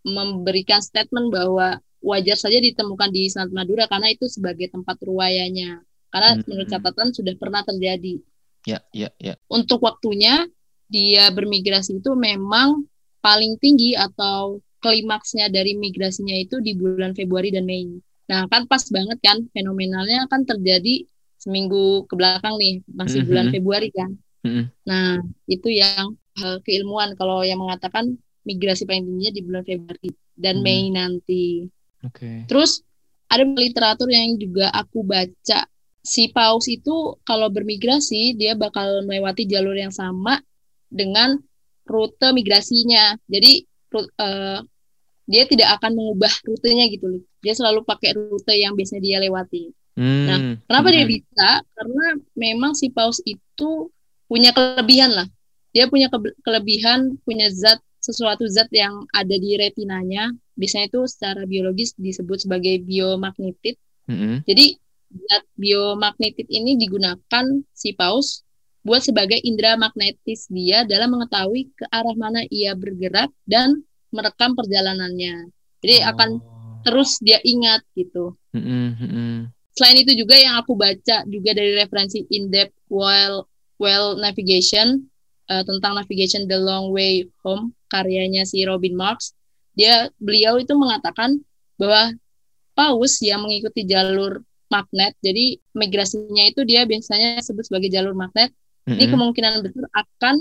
memberikan 0.09 0.81
statement 0.81 1.29
bahwa 1.29 1.77
wajar 2.03 2.39
saja 2.39 2.59
ditemukan 2.63 3.11
di 3.11 3.31
Selat 3.31 3.51
Madura 3.51 3.91
karena 3.91 4.13
itu 4.13 4.27
sebagai 4.31 4.71
tempat 4.71 4.99
ruayanya. 5.03 5.83
Karena 6.09 6.39
hmm. 6.39 6.45
menurut 6.49 6.69
catatan 6.73 7.09
sudah 7.13 7.35
pernah 7.37 7.63
terjadi. 7.67 8.17
Ya, 8.65 8.81
ya, 8.93 9.13
ya. 9.21 9.35
Untuk 9.49 9.85
waktunya 9.85 10.49
dia 10.89 11.29
bermigrasi 11.33 12.01
itu 12.01 12.17
memang 12.17 12.89
paling 13.21 13.61
tinggi 13.61 13.93
atau 13.93 14.61
klimaksnya 14.81 15.51
dari 15.53 15.77
migrasinya 15.77 16.35
itu 16.39 16.63
di 16.63 16.73
bulan 16.79 17.13
Februari 17.13 17.53
dan 17.53 17.69
Mei. 17.69 17.99
Nah, 18.29 18.45
kan 18.49 18.69
pas 18.69 18.85
banget 18.89 19.19
kan 19.25 19.41
fenomenalnya 19.53 20.29
kan 20.29 20.45
terjadi 20.45 21.05
seminggu 21.39 22.05
ke 22.07 22.15
belakang 22.15 22.57
nih, 22.61 22.85
masih 22.93 23.23
mm-hmm. 23.23 23.29
bulan 23.29 23.47
Februari 23.51 23.89
kan. 23.91 24.11
Mm-hmm. 24.45 24.65
Nah, 24.87 25.23
itu 25.49 25.69
yang 25.73 26.15
uh, 26.41 26.59
keilmuan 26.63 27.15
kalau 27.17 27.43
yang 27.43 27.59
mengatakan 27.59 28.17
migrasi 28.45 28.85
paling 28.85 29.05
tingginya 29.07 29.33
di 29.33 29.43
bulan 29.45 29.65
Februari 29.65 30.11
dan 30.37 30.61
mm-hmm. 30.61 30.65
Mei 30.65 30.93
nanti. 30.95 31.45
Okay. 32.05 32.47
Terus 32.47 32.83
ada 33.29 33.45
literatur 33.45 34.09
yang 34.09 34.39
juga 34.39 34.71
aku 34.73 35.05
baca 35.05 35.69
si 36.01 36.33
paus 36.33 36.65
itu 36.71 37.19
kalau 37.29 37.53
bermigrasi 37.53 38.33
dia 38.39 38.57
bakal 38.57 39.05
melewati 39.05 39.45
jalur 39.45 39.77
yang 39.77 39.93
sama 39.93 40.41
dengan 40.89 41.37
rute 41.85 42.33
migrasinya. 42.33 43.17
Jadi 43.29 43.67
uh, 43.97 44.61
dia 45.29 45.45
tidak 45.45 45.77
akan 45.81 45.93
mengubah 45.93 46.33
rutenya 46.49 46.89
gitu 46.89 47.21
Dia 47.45 47.53
selalu 47.53 47.85
pakai 47.85 48.17
rute 48.17 48.57
yang 48.57 48.73
biasanya 48.73 49.03
dia 49.05 49.19
lewati. 49.21 49.69
Hmm. 49.99 50.25
Nah, 50.25 50.39
kenapa 50.65 50.89
hmm. 50.89 50.95
dia 50.95 51.05
bisa? 51.05 51.49
Karena 51.75 52.07
memang 52.39 52.73
si 52.73 52.89
paus 52.89 53.21
itu 53.27 53.93
punya 54.31 54.55
kelebihan 54.57 55.13
lah. 55.13 55.29
Dia 55.77 55.85
punya 55.91 56.09
ke 56.09 56.17
kelebihan, 56.41 57.21
punya 57.29 57.53
zat 57.53 57.83
sesuatu 58.09 58.49
zat 58.49 58.73
yang 58.73 59.05
ada 59.13 59.37
di 59.37 59.61
retinanya 59.61 60.33
biasanya 60.57 60.89
itu 60.89 61.05
secara 61.05 61.45
biologis 61.45 61.93
disebut 62.01 62.49
sebagai 62.49 62.81
biomagnetit. 62.83 63.77
Mm-hmm. 64.09 64.49
Jadi 64.49 64.67
zat 65.29 65.45
biomagnetit 65.61 66.49
ini 66.49 66.81
digunakan 66.81 67.45
si 67.77 67.93
paus 67.93 68.43
buat 68.83 69.05
sebagai 69.05 69.37
indera 69.45 69.77
magnetis 69.77 70.49
dia 70.49 70.89
dalam 70.89 71.13
mengetahui 71.13 71.69
ke 71.77 71.85
arah 71.93 72.17
mana 72.17 72.41
ia 72.49 72.73
bergerak 72.73 73.29
dan 73.45 73.85
merekam 74.09 74.57
perjalanannya. 74.57 75.53
Jadi 75.85 75.97
oh. 76.01 76.09
akan 76.17 76.31
terus 76.83 77.21
dia 77.21 77.39
ingat 77.45 77.85
gitu. 77.93 78.33
Mm-hmm. 78.57 79.53
selain 79.79 80.03
itu 80.03 80.19
juga 80.19 80.35
yang 80.35 80.59
aku 80.59 80.75
baca 80.75 81.23
juga 81.31 81.55
dari 81.55 81.79
referensi 81.79 82.27
in 82.35 82.51
depth 82.51 82.75
well 82.91 83.47
well 83.79 84.19
navigation 84.19 85.07
uh, 85.47 85.63
tentang 85.63 85.95
navigation 85.95 86.51
the 86.51 86.59
long 86.59 86.91
way 86.91 87.29
home 87.47 87.71
karyanya 87.91 88.45
si 88.45 88.63
Robin 88.65 88.95
Marks 88.95 89.35
dia 89.75 90.11
beliau 90.19 90.59
itu 90.61 90.75
mengatakan 90.75 91.39
bahwa 91.79 92.15
paus 92.75 93.19
yang 93.25 93.43
mengikuti 93.43 93.85
jalur 93.89 94.43
magnet 94.69 95.17
jadi 95.25 95.57
migrasinya 95.73 96.45
itu 96.49 96.63
dia 96.69 96.85
biasanya 96.85 97.41
sebut 97.41 97.67
sebagai 97.67 97.89
jalur 97.89 98.13
magnet 98.13 98.53
mm 98.53 98.93
-hmm. 98.93 98.99
ini 99.01 99.05
kemungkinan 99.09 99.53
besar 99.65 99.87
akan 99.97 100.37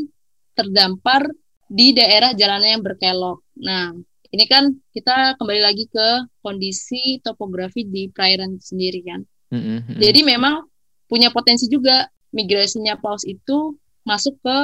terdampar 0.58 1.22
di 1.68 1.94
daerah 1.96 2.36
jalannya 2.36 2.78
yang 2.78 2.84
berkelok 2.84 3.40
nah 3.56 3.94
ini 4.32 4.46
kan 4.48 4.76
kita 4.92 5.40
kembali 5.40 5.62
lagi 5.64 5.88
ke 5.88 6.08
kondisi 6.44 7.24
topografi 7.24 7.88
di 7.88 8.12
perairan 8.12 8.60
sendiri 8.60 9.00
kan. 9.04 9.24
Mm-hmm. 9.56 10.00
Jadi 10.04 10.20
memang 10.28 10.68
punya 11.08 11.32
potensi 11.32 11.72
juga 11.72 12.12
migrasinya 12.36 13.00
paus 13.00 13.24
itu 13.24 13.80
masuk 14.04 14.36
ke 14.44 14.58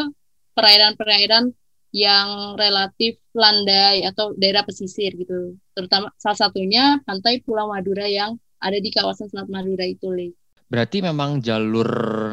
perairan-perairan 0.54 1.56
yang 1.93 2.58
relatif 2.58 3.21
landai 3.38 4.01
atau 4.03 4.34
daerah 4.34 4.65
pesisir 4.65 5.13
gitu. 5.13 5.56
Terutama 5.77 6.10
salah 6.17 6.49
satunya 6.49 6.97
pantai 7.06 7.45
Pulau 7.45 7.69
Madura 7.69 8.10
yang 8.10 8.36
ada 8.58 8.82
di 8.82 8.89
kawasan 8.89 9.29
Selat 9.29 9.47
Madura 9.47 9.86
itu, 9.86 10.10
Le. 10.10 10.34
Berarti 10.73 11.06
memang 11.06 11.38
jalur 11.38 11.86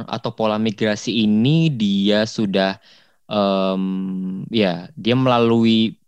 atau 0.08 0.32
pola 0.32 0.56
migrasi 0.56 1.28
ini 1.28 1.68
dia 1.68 2.24
sudah 2.24 2.80
um, 3.28 4.48
ya 4.48 4.88
dia 4.96 5.12
melalui 5.12 6.00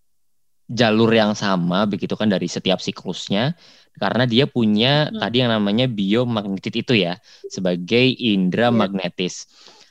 jalur 0.73 1.12
yang 1.12 1.37
sama 1.37 1.85
begitu 1.85 2.17
kan 2.17 2.33
dari 2.33 2.49
setiap 2.49 2.81
siklusnya 2.81 3.53
karena 4.01 4.25
dia 4.25 4.49
punya 4.49 5.12
hmm. 5.12 5.21
tadi 5.21 5.45
yang 5.45 5.53
namanya 5.53 5.85
biomagnetit 5.85 6.73
itu 6.81 7.05
ya 7.05 7.21
sebagai 7.53 8.17
indera 8.17 8.73
yeah. 8.73 8.81
magnetis. 8.81 9.45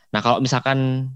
Nah, 0.10 0.20
kalau 0.26 0.42
misalkan 0.42 1.08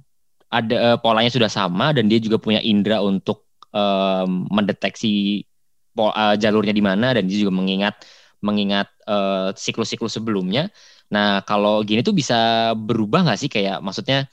ada 0.49 0.75
uh, 0.93 0.97
polanya 1.01 1.31
sudah 1.31 1.49
sama 1.49 1.91
dan 1.95 2.05
dia 2.05 2.21
juga 2.21 2.37
punya 2.37 2.61
indera 2.61 3.01
untuk 3.01 3.45
um, 3.73 4.47
mendeteksi 4.49 5.43
pol, 5.91 6.11
uh, 6.11 6.35
jalurnya 6.37 6.75
di 6.75 6.83
mana 6.83 7.15
dan 7.15 7.25
dia 7.25 7.37
juga 7.41 7.53
mengingat 7.55 8.05
mengingat 8.43 8.87
uh, 9.09 9.55
siklus-siklus 9.55 10.21
sebelumnya. 10.21 10.69
Nah, 11.09 11.41
kalau 11.45 11.81
gini 11.81 12.05
tuh 12.05 12.13
bisa 12.13 12.71
berubah 12.77 13.25
nggak 13.25 13.39
sih 13.39 13.49
kayak 13.49 13.81
maksudnya 13.81 14.29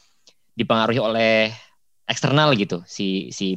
dipengaruhi 0.53 1.01
oleh 1.01 1.49
eksternal 2.05 2.53
gitu 2.59 2.85
si 2.85 3.33
si 3.33 3.57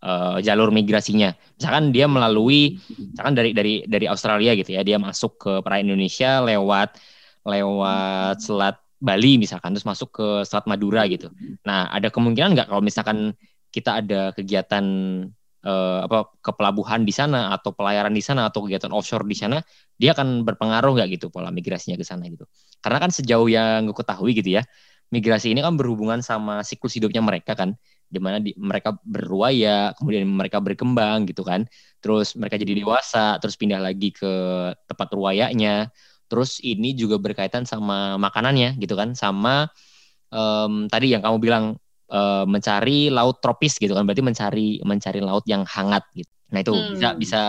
uh, 0.00 0.40
jalur 0.40 0.72
migrasinya. 0.72 1.32
Misalkan 1.56 1.92
dia 1.92 2.08
melalui 2.08 2.80
misalkan 2.88 3.34
dari 3.36 3.50
dari 3.52 3.74
dari 3.84 4.06
Australia 4.08 4.56
gitu 4.56 4.76
ya, 4.76 4.82
dia 4.84 4.96
masuk 4.96 5.36
ke 5.36 5.52
perairan 5.60 5.92
Indonesia 5.92 6.40
lewat 6.40 6.96
lewat 7.42 8.38
selat 8.40 8.76
Bali 9.02 9.34
misalkan 9.34 9.74
terus 9.74 9.82
masuk 9.82 10.14
ke 10.14 10.26
selat 10.46 10.70
Madura 10.70 11.02
gitu. 11.10 11.26
Nah, 11.66 11.90
ada 11.90 12.06
kemungkinan 12.06 12.54
nggak 12.54 12.66
kalau 12.70 12.78
misalkan 12.78 13.34
kita 13.74 13.98
ada 13.98 14.30
kegiatan 14.30 14.84
uh, 15.66 16.06
apa 16.06 16.30
ke 16.38 16.50
pelabuhan 16.54 17.02
di 17.02 17.10
sana 17.10 17.50
atau 17.50 17.74
pelayaran 17.74 18.14
di 18.14 18.22
sana 18.22 18.46
atau 18.46 18.62
kegiatan 18.62 18.94
offshore 18.94 19.26
di 19.26 19.34
sana, 19.34 19.58
dia 19.98 20.14
akan 20.14 20.46
berpengaruh 20.46 21.02
nggak 21.02 21.18
gitu 21.18 21.34
pola 21.34 21.50
migrasinya 21.50 21.98
ke 21.98 22.06
sana 22.06 22.30
gitu. 22.30 22.46
Karena 22.78 22.98
kan 23.02 23.10
sejauh 23.10 23.50
yang 23.50 23.90
gue 23.90 23.96
ketahui 23.96 24.38
gitu 24.38 24.54
ya, 24.54 24.62
migrasi 25.10 25.50
ini 25.50 25.66
kan 25.66 25.74
berhubungan 25.74 26.22
sama 26.22 26.62
siklus 26.62 26.94
hidupnya 26.94 27.20
mereka 27.24 27.58
kan 27.58 27.74
di 28.12 28.20
mana 28.20 28.36
di, 28.44 28.52
mereka 28.60 28.92
berruaya, 29.00 29.96
kemudian 29.96 30.28
mereka 30.28 30.60
berkembang 30.60 31.24
gitu 31.24 31.40
kan. 31.42 31.64
Terus 32.04 32.36
mereka 32.36 32.60
jadi 32.60 32.76
dewasa, 32.84 33.40
terus 33.40 33.56
pindah 33.56 33.80
lagi 33.80 34.12
ke 34.12 34.28
tempat 34.84 35.08
ruayanya. 35.16 35.88
Terus 36.32 36.64
ini 36.64 36.96
juga 36.96 37.20
berkaitan 37.20 37.68
sama 37.68 38.16
makanannya 38.16 38.80
gitu 38.80 38.96
kan, 38.96 39.12
sama 39.12 39.68
um, 40.32 40.88
tadi 40.88 41.12
yang 41.12 41.20
kamu 41.20 41.36
bilang 41.36 41.76
uh, 42.08 42.48
mencari 42.48 43.12
laut 43.12 43.44
tropis 43.44 43.76
gitu 43.76 43.92
kan, 43.92 44.08
berarti 44.08 44.24
mencari 44.24 44.80
mencari 44.80 45.20
laut 45.20 45.44
yang 45.44 45.68
hangat 45.68 46.08
gitu. 46.16 46.32
Nah 46.56 46.64
itu 46.64 46.72
hmm. 46.72 46.96
bisa 46.96 47.08
bisa 47.20 47.40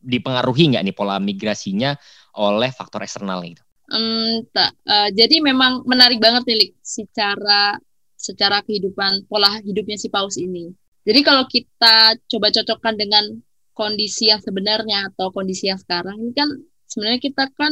dipengaruhi 0.00 0.72
nggak 0.72 0.84
nih 0.88 0.96
pola 0.96 1.20
migrasinya 1.20 1.92
oleh 2.40 2.72
faktor 2.72 3.04
eksternal 3.04 3.44
gitu? 3.44 3.60
Um, 3.92 4.48
tak, 4.56 4.72
uh, 4.88 5.12
jadi 5.12 5.44
memang 5.44 5.84
menarik 5.84 6.16
banget 6.22 6.48
nih 6.48 6.72
secara 6.80 7.76
secara 8.16 8.64
kehidupan 8.64 9.28
pola 9.28 9.60
hidupnya 9.60 10.00
si 10.00 10.08
paus 10.08 10.40
ini. 10.40 10.72
Jadi 11.04 11.20
kalau 11.20 11.44
kita 11.44 12.16
coba 12.28 12.48
cocokkan 12.48 12.96
dengan 12.96 13.24
kondisi 13.72 14.28
yang 14.28 14.40
sebenarnya 14.44 15.08
atau 15.12 15.32
kondisi 15.32 15.72
yang 15.72 15.80
sekarang 15.80 16.20
ini 16.20 16.32
kan 16.36 16.48
sebenarnya 16.90 17.20
kita 17.22 17.46
kan 17.54 17.70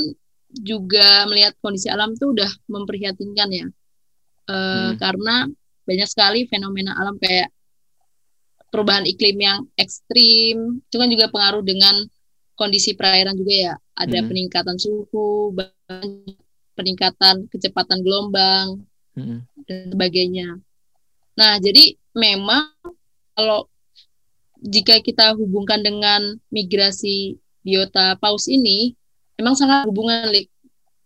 juga 0.49 1.27
melihat 1.29 1.53
kondisi 1.61 1.91
alam 1.91 2.15
itu 2.15 2.31
udah 2.31 2.49
memprihatinkan 2.71 3.49
ya. 3.53 3.67
E, 4.49 4.57
hmm. 4.57 4.97
karena 4.97 5.51
banyak 5.85 6.09
sekali 6.09 6.49
fenomena 6.49 6.97
alam 6.97 7.21
kayak 7.21 7.53
perubahan 8.73 9.05
iklim 9.05 9.37
yang 9.41 9.59
ekstrim 9.77 10.81
itu 10.81 10.97
kan 10.97 11.09
juga 11.09 11.29
pengaruh 11.29 11.65
dengan 11.67 12.07
kondisi 12.57 12.97
perairan 12.97 13.37
juga 13.37 13.55
ya. 13.55 13.75
Ada 13.99 14.23
hmm. 14.23 14.29
peningkatan 14.31 14.77
suhu, 14.79 15.53
peningkatan 16.79 17.51
kecepatan 17.51 18.01
gelombang, 18.01 18.87
hmm. 19.19 19.39
dan 19.67 19.91
sebagainya. 19.93 20.49
Nah, 21.39 21.59
jadi 21.59 21.95
memang 22.15 22.71
kalau 23.35 23.71
jika 24.59 24.99
kita 24.99 25.39
hubungkan 25.39 25.83
dengan 25.87 26.35
migrasi 26.51 27.39
biota 27.63 28.19
paus 28.19 28.51
ini, 28.51 28.99
memang 29.39 29.55
sangat 29.55 29.87
hubungan, 29.87 30.29
Lik. 30.29 30.51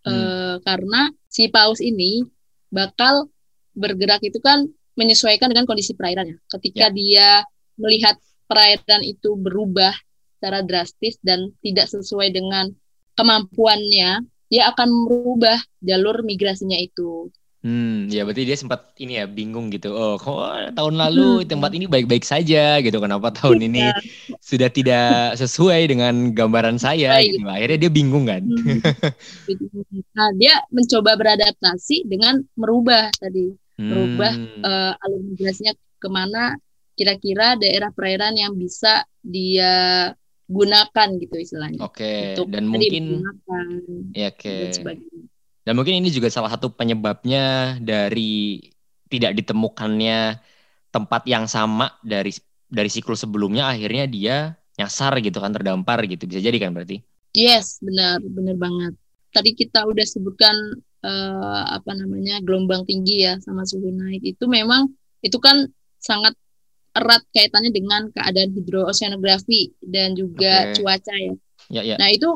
Hmm. 0.03 0.11
E, 0.11 0.15
karena 0.65 1.01
si 1.29 1.47
paus 1.47 1.79
ini 1.79 2.25
bakal 2.73 3.29
bergerak 3.77 4.19
itu 4.25 4.41
kan 4.43 4.67
menyesuaikan 4.97 5.49
dengan 5.53 5.69
kondisi 5.69 5.93
perairan 5.93 6.33
ya. 6.33 6.37
Ketika 6.57 6.85
ya. 6.89 6.93
dia 6.93 7.29
melihat 7.77 8.17
perairan 8.49 9.01
itu 9.05 9.37
berubah 9.37 9.93
secara 10.37 10.59
drastis 10.65 11.15
dan 11.23 11.53
tidak 11.63 11.87
sesuai 11.87 12.35
dengan 12.35 12.69
kemampuannya, 13.15 14.25
dia 14.51 14.63
akan 14.69 14.89
merubah 14.91 15.57
jalur 15.79 16.21
migrasinya 16.25 16.77
itu. 16.77 17.31
Hmm, 17.63 18.11
ya 18.11 18.27
berarti 18.27 18.43
dia 18.43 18.59
sempat 18.59 18.91
ini 18.99 19.15
ya 19.15 19.23
bingung 19.23 19.71
gitu. 19.71 19.95
Oh, 19.95 20.19
kok 20.19 20.75
tahun 20.75 20.99
lalu 20.99 21.47
hmm. 21.47 21.47
tempat 21.47 21.71
ini 21.71 21.87
baik-baik 21.87 22.27
saja 22.27 22.83
gitu. 22.83 22.99
Kenapa 22.99 23.31
tahun 23.31 23.71
ini 23.71 23.87
iya. 23.87 23.95
sudah 24.43 24.67
tidak 24.67 25.39
sesuai 25.39 25.87
dengan 25.87 26.35
gambaran 26.35 26.75
saya 26.75 27.23
gitu. 27.23 27.47
Akhirnya 27.47 27.87
dia 27.87 27.91
bingung 27.91 28.27
kan. 28.27 28.43
Hmm. 28.43 28.83
nah, 30.19 30.29
dia 30.35 30.59
mencoba 30.75 31.15
beradaptasi 31.15 32.03
dengan 32.03 32.43
merubah 32.59 33.07
tadi, 33.15 33.55
hmm. 33.79 33.87
merubah 33.87 34.33
uh, 34.67 35.03
alur 35.07 35.23
migrasinya 35.23 35.71
ke 36.03 36.09
mana 36.11 36.59
kira-kira 36.99 37.55
daerah 37.55 37.95
perairan 37.95 38.35
yang 38.35 38.59
bisa 38.59 39.07
dia 39.23 40.11
gunakan 40.51 41.09
gitu 41.15 41.35
istilahnya. 41.39 41.79
Oke. 41.79 42.35
Okay. 42.35 42.43
Dan 42.51 42.67
mungkin 42.67 43.23
ya 44.11 44.35
oke. 44.35 44.43
Okay. 44.43 44.93
Dan 45.63 45.79
mungkin 45.79 46.03
ini 46.03 46.11
juga 46.11 46.27
salah 46.27 46.51
satu 46.51 46.75
penyebabnya 46.75 47.79
dari 47.79 48.59
tidak 49.07 49.37
ditemukannya 49.39 50.39
tempat 50.91 51.23
yang 51.25 51.47
sama 51.47 51.95
dari 52.03 52.35
dari 52.67 52.89
siklus 52.89 53.23
sebelumnya 53.23 53.69
akhirnya 53.69 54.05
dia 54.09 54.37
nyasar 54.77 55.21
gitu 55.21 55.37
kan 55.37 55.53
terdampar 55.53 56.01
gitu 56.09 56.25
bisa 56.25 56.41
jadi 56.41 56.57
kan 56.57 56.73
berarti 56.73 57.01
yes 57.37 57.77
benar 57.85 58.17
benar 58.25 58.57
banget 58.57 58.93
tadi 59.29 59.53
kita 59.53 59.85
udah 59.85 60.05
sebutkan 60.05 60.53
uh, 61.05 61.63
apa 61.77 61.93
namanya 61.93 62.41
gelombang 62.41 62.85
tinggi 62.89 63.25
ya 63.25 63.37
sama 63.41 63.65
suhu 63.65 63.93
naik 63.93 64.21
itu 64.25 64.45
memang 64.49 64.89
itu 65.21 65.37
kan 65.37 65.69
sangat 66.01 66.33
erat 66.93 67.25
kaitannya 67.33 67.73
dengan 67.73 68.13
keadaan 68.13 68.53
hidrooceanografi 68.53 69.73
dan 69.81 70.13
juga 70.13 70.69
okay. 70.69 70.73
cuaca 70.77 71.13
ya. 71.17 71.33
Ya, 71.73 71.81
ya. 71.81 71.95
Nah 71.97 72.13
itu 72.13 72.29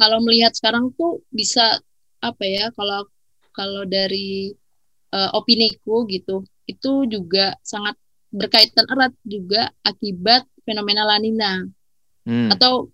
kalau 0.00 0.24
melihat 0.24 0.56
sekarang 0.56 0.96
tuh 0.96 1.20
bisa 1.28 1.84
apa 2.20 2.44
ya 2.44 2.68
kalau 2.76 3.08
kalau 3.56 3.82
dari 3.88 4.52
uh, 5.12 5.30
opiniku 5.36 6.04
gitu 6.06 6.44
itu 6.68 7.08
juga 7.10 7.56
sangat 7.64 7.96
berkaitan 8.30 8.86
erat 8.86 9.12
juga 9.26 9.72
akibat 9.82 10.46
fenomena 10.62 11.02
lanina 11.02 11.66
hmm. 12.28 12.54
atau 12.54 12.92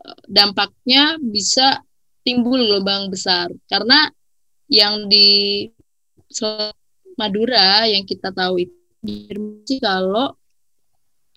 uh, 0.00 0.20
dampaknya 0.30 1.20
bisa 1.20 1.82
timbul 2.24 2.58
gelombang 2.58 3.12
besar 3.12 3.52
karena 3.68 4.10
yang 4.66 5.06
di 5.06 5.70
Madura 7.14 7.86
yang 7.86 8.02
kita 8.02 8.34
tahu 8.34 8.66
itu 8.66 9.78
kalau 9.78 10.34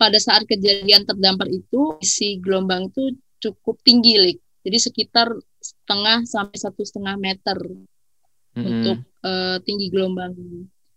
pada 0.00 0.16
saat 0.16 0.48
kejadian 0.48 1.04
terdampar 1.04 1.46
itu 1.52 2.00
isi 2.00 2.40
gelombang 2.40 2.88
itu 2.88 3.14
cukup 3.40 3.76
tinggi, 3.84 4.16
Lik. 4.16 4.38
Jadi 4.64 4.78
sekitar 4.80 5.28
setengah 5.70 6.26
sampai 6.26 6.56
satu 6.58 6.82
setengah 6.82 7.16
meter 7.16 7.58
mm-hmm. 7.58 8.64
untuk 8.66 8.98
uh, 9.22 9.56
tinggi 9.62 9.86
gelombang. 9.90 10.34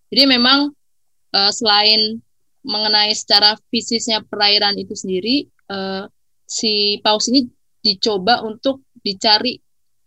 Jadi 0.09 0.23
memang 0.25 0.73
uh, 1.33 1.51
selain 1.53 2.21
mengenai 2.63 3.11
secara 3.13 3.59
fisiknya 3.69 4.23
perairan 4.23 4.79
itu 4.79 4.95
sendiri, 4.95 5.49
uh, 5.69 6.07
si 6.47 6.97
paus 7.03 7.27
ini 7.27 7.45
dicoba 7.83 8.41
untuk 8.41 8.87
dicari 9.03 9.59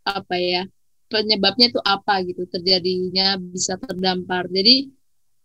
apa 0.07 0.35
ya 0.39 0.63
penyebabnya 1.07 1.71
itu 1.71 1.81
apa 1.83 2.23
gitu 2.25 2.49
terjadinya 2.49 3.37
bisa 3.39 3.77
terdampar. 3.79 4.49
Jadi 4.51 4.91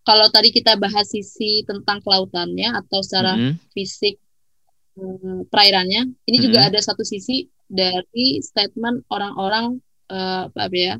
kalau 0.02 0.26
tadi 0.34 0.50
kita 0.50 0.80
bahas 0.82 1.14
sisi 1.14 1.62
tentang 1.68 2.02
kelautannya 2.02 2.74
atau 2.74 3.06
secara 3.06 3.38
mm 3.38 3.42
-hmm. 3.42 3.54
fisik 3.76 4.16
um, 4.98 5.46
perairannya, 5.46 6.10
ini 6.10 6.16
mm 6.26 6.42
-hmm. 6.42 6.46
juga 6.50 6.60
ada 6.66 6.80
satu 6.82 7.06
sisi 7.06 7.46
dari 7.72 8.44
statement 8.44 9.08
orang-orang 9.08 9.80
uh, 10.12 10.52
apa 10.52 10.76
ya 10.76 10.96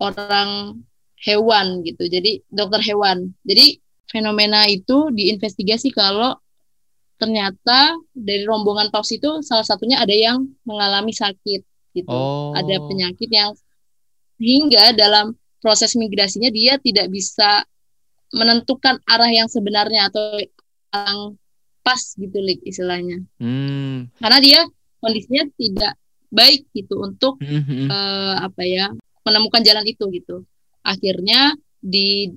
orang 0.00 0.80
hewan 1.20 1.84
gitu. 1.84 2.08
Jadi 2.08 2.40
dokter 2.48 2.80
hewan. 2.80 3.36
Jadi 3.44 3.76
fenomena 4.08 4.64
itu 4.64 5.12
diinvestigasi 5.12 5.92
kalau 5.92 6.36
ternyata 7.20 7.94
dari 8.10 8.42
rombongan 8.48 8.88
paus 8.88 9.12
itu 9.12 9.44
salah 9.44 9.64
satunya 9.64 10.00
ada 10.00 10.12
yang 10.12 10.48
mengalami 10.64 11.12
sakit 11.12 11.60
gitu. 11.92 12.08
Oh. 12.08 12.56
Ada 12.56 12.80
penyakit 12.88 13.28
yang 13.28 13.52
hingga 14.40 14.96
dalam 14.96 15.36
proses 15.60 15.94
migrasinya 15.94 16.48
dia 16.48 16.76
tidak 16.80 17.08
bisa 17.12 17.64
menentukan 18.34 18.98
arah 19.06 19.30
yang 19.30 19.46
sebenarnya 19.46 20.10
atau 20.10 20.42
yang 20.92 21.38
pas 21.84 22.00
gitu 22.16 22.40
istilahnya 22.64 23.20
hmm. 23.36 24.08
karena 24.16 24.38
dia 24.40 24.60
kondisinya 25.04 25.44
tidak 25.60 25.92
baik 26.34 26.66
gitu 26.74 26.98
untuk 26.98 27.38
hmm. 27.38 27.86
uh, 27.86 28.42
apa 28.42 28.62
ya 28.66 28.90
menemukan 29.22 29.62
jalan 29.62 29.86
itu 29.86 30.04
gitu 30.10 30.42
akhirnya 30.82 31.54
di 31.78 32.34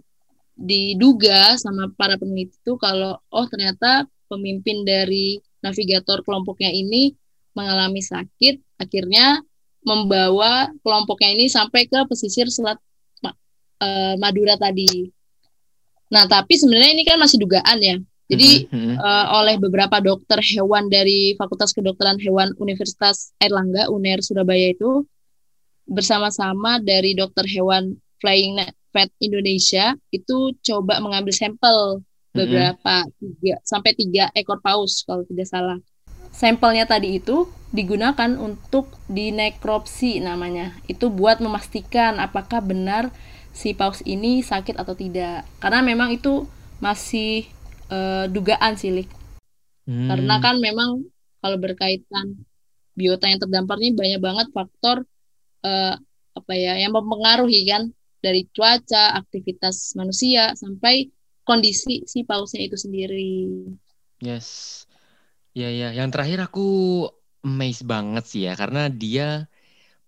diduga 0.58 1.58
sama 1.58 1.90
para 1.94 2.18
peneliti 2.18 2.58
itu 2.58 2.78
kalau 2.78 3.18
oh 3.30 3.46
ternyata 3.50 4.06
pemimpin 4.30 4.86
dari 4.86 5.38
navigator 5.62 6.22
kelompoknya 6.22 6.70
ini 6.70 7.14
mengalami 7.58 8.02
sakit 8.02 8.62
akhirnya 8.78 9.42
membawa 9.82 10.70
kelompoknya 10.82 11.34
ini 11.34 11.46
sampai 11.50 11.90
ke 11.90 12.00
pesisir 12.10 12.50
selat 12.50 12.78
uh, 13.82 14.14
Madura 14.18 14.58
tadi 14.58 15.10
Nah, 16.08 16.24
tapi 16.26 16.56
sebenarnya 16.56 16.92
ini 16.96 17.04
kan 17.04 17.20
masih 17.20 17.38
dugaan 17.40 17.80
ya. 17.84 17.98
Jadi 18.28 18.68
mm 18.68 18.76
-hmm. 18.76 18.96
uh, 19.00 19.26
oleh 19.40 19.56
beberapa 19.56 20.04
dokter 20.04 20.44
hewan 20.44 20.92
dari 20.92 21.32
Fakultas 21.40 21.72
Kedokteran 21.72 22.20
Hewan 22.20 22.52
Universitas 22.60 23.32
Airlangga 23.40 23.88
UNER 23.88 24.20
Surabaya 24.20 24.76
itu 24.76 25.08
bersama-sama 25.88 26.84
dari 26.84 27.16
dokter 27.16 27.48
hewan 27.48 27.96
Flying 28.20 28.60
Vet 28.92 29.12
Indonesia 29.24 29.96
itu 30.12 30.52
coba 30.60 31.00
mengambil 31.00 31.32
sampel 31.32 32.04
beberapa 32.36 33.08
mm 33.08 33.08
-hmm. 33.08 33.20
tiga 33.24 33.56
sampai 33.64 33.92
tiga 33.96 34.28
ekor 34.36 34.60
paus 34.60 35.08
kalau 35.08 35.24
tidak 35.24 35.48
salah. 35.48 35.80
Sampelnya 36.36 36.84
tadi 36.84 37.24
itu 37.24 37.48
digunakan 37.72 38.36
untuk 38.36 38.92
dinekropsi 39.08 40.20
namanya. 40.20 40.76
Itu 40.92 41.08
buat 41.08 41.40
memastikan 41.40 42.20
apakah 42.20 42.60
benar 42.60 43.10
si 43.56 43.74
paus 43.74 44.06
ini 44.06 44.46
sakit 44.46 44.78
atau 44.78 44.94
tidak 44.94 45.48
karena 45.58 45.82
memang 45.82 46.14
itu 46.14 46.46
masih 46.78 47.50
uh, 47.92 48.26
dugaan 48.32 48.74
sih 48.76 48.92
Lik. 48.92 49.10
Hmm. 49.88 50.12
karena 50.12 50.36
kan 50.44 50.60
memang 50.60 51.08
kalau 51.40 51.56
berkaitan 51.56 52.44
biota 52.92 53.32
yang 53.32 53.40
terdampar 53.40 53.80
ini 53.80 53.96
banyak 53.96 54.20
banget 54.20 54.48
faktor 54.52 55.08
uh, 55.64 55.96
apa 56.36 56.54
ya 56.54 56.76
yang 56.76 56.92
mempengaruhi 56.92 57.64
kan 57.64 57.88
dari 58.20 58.50
cuaca 58.52 59.16
aktivitas 59.16 59.96
manusia 59.96 60.52
sampai 60.60 61.08
kondisi 61.48 62.04
si 62.04 62.28
pausnya 62.28 62.68
itu 62.68 62.76
sendiri 62.76 63.64
yes 64.20 64.84
ya 65.56 65.72
ya 65.72 65.96
yang 65.96 66.12
terakhir 66.12 66.52
aku 66.52 67.08
amazed 67.48 67.88
banget 67.88 68.26
sih 68.28 68.42
ya 68.44 68.60
karena 68.60 68.92
dia 68.92 69.48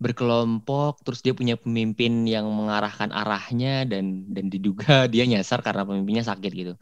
berkelompok 0.00 1.04
terus 1.04 1.20
dia 1.20 1.36
punya 1.36 1.60
pemimpin 1.60 2.24
yang 2.24 2.48
mengarahkan 2.48 3.12
arahnya 3.12 3.84
dan 3.84 4.24
dan 4.32 4.48
diduga 4.48 5.04
dia 5.12 5.28
nyasar 5.28 5.60
karena 5.60 5.84
pemimpinnya 5.84 6.24
sakit 6.24 6.52
gitu. 6.56 6.74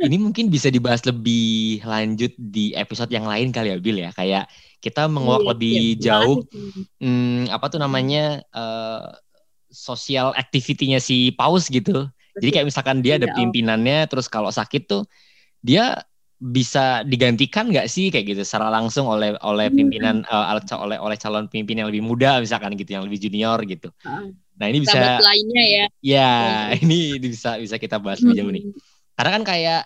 Ini 0.00 0.16
mungkin 0.16 0.48
bisa 0.48 0.72
dibahas 0.72 1.04
lebih 1.04 1.84
lanjut 1.84 2.32
di 2.40 2.72
episode 2.72 3.12
yang 3.12 3.28
lain 3.28 3.52
kali 3.52 3.68
ya 3.68 3.76
Bill 3.76 4.00
ya 4.00 4.10
kayak 4.16 4.48
kita 4.80 5.04
menguak 5.12 5.44
iya, 5.44 5.48
lebih 5.52 5.76
iya, 5.76 6.00
jauh 6.00 6.40
hmm, 7.04 7.52
apa 7.52 7.68
tuh 7.68 7.76
namanya 7.84 8.40
uh, 8.56 9.12
sosial 9.68 10.32
activity-nya 10.34 10.98
si 10.98 11.36
paus 11.36 11.68
gitu. 11.68 12.08
Jadi 12.40 12.50
kayak 12.50 12.66
misalkan 12.72 13.04
dia 13.04 13.20
ada 13.20 13.28
iya, 13.28 13.36
pimpinannya 13.36 14.08
terus 14.08 14.26
kalau 14.26 14.48
sakit 14.48 14.88
tuh 14.88 15.04
dia 15.60 16.00
bisa 16.40 17.04
digantikan 17.04 17.68
nggak 17.68 17.84
sih 17.84 18.08
kayak 18.08 18.32
gitu 18.32 18.42
secara 18.48 18.72
langsung 18.72 19.04
oleh 19.04 19.36
oleh 19.44 19.68
hmm. 19.68 19.76
pimpinan 19.76 20.16
uh, 20.24 20.56
oleh 20.56 20.96
oleh 20.96 21.16
calon 21.20 21.52
pemimpin 21.52 21.84
yang 21.84 21.88
lebih 21.92 22.00
muda 22.00 22.40
misalkan 22.40 22.72
gitu 22.80 22.96
yang 22.96 23.04
lebih 23.04 23.20
junior 23.20 23.60
gitu. 23.68 23.92
Nah 24.56 24.66
ini 24.68 24.80
bisa 24.80 25.20
lainnya 25.20 25.64
ya. 25.68 25.84
Ya 26.00 26.32
ini 26.80 27.20
bisa 27.20 27.60
bisa 27.60 27.76
kita 27.76 28.00
bahas 28.00 28.24
lebih 28.24 28.36
jauh 28.40 28.52
nih. 28.56 28.64
Karena 29.20 29.36
kan 29.36 29.44
kayak 29.44 29.82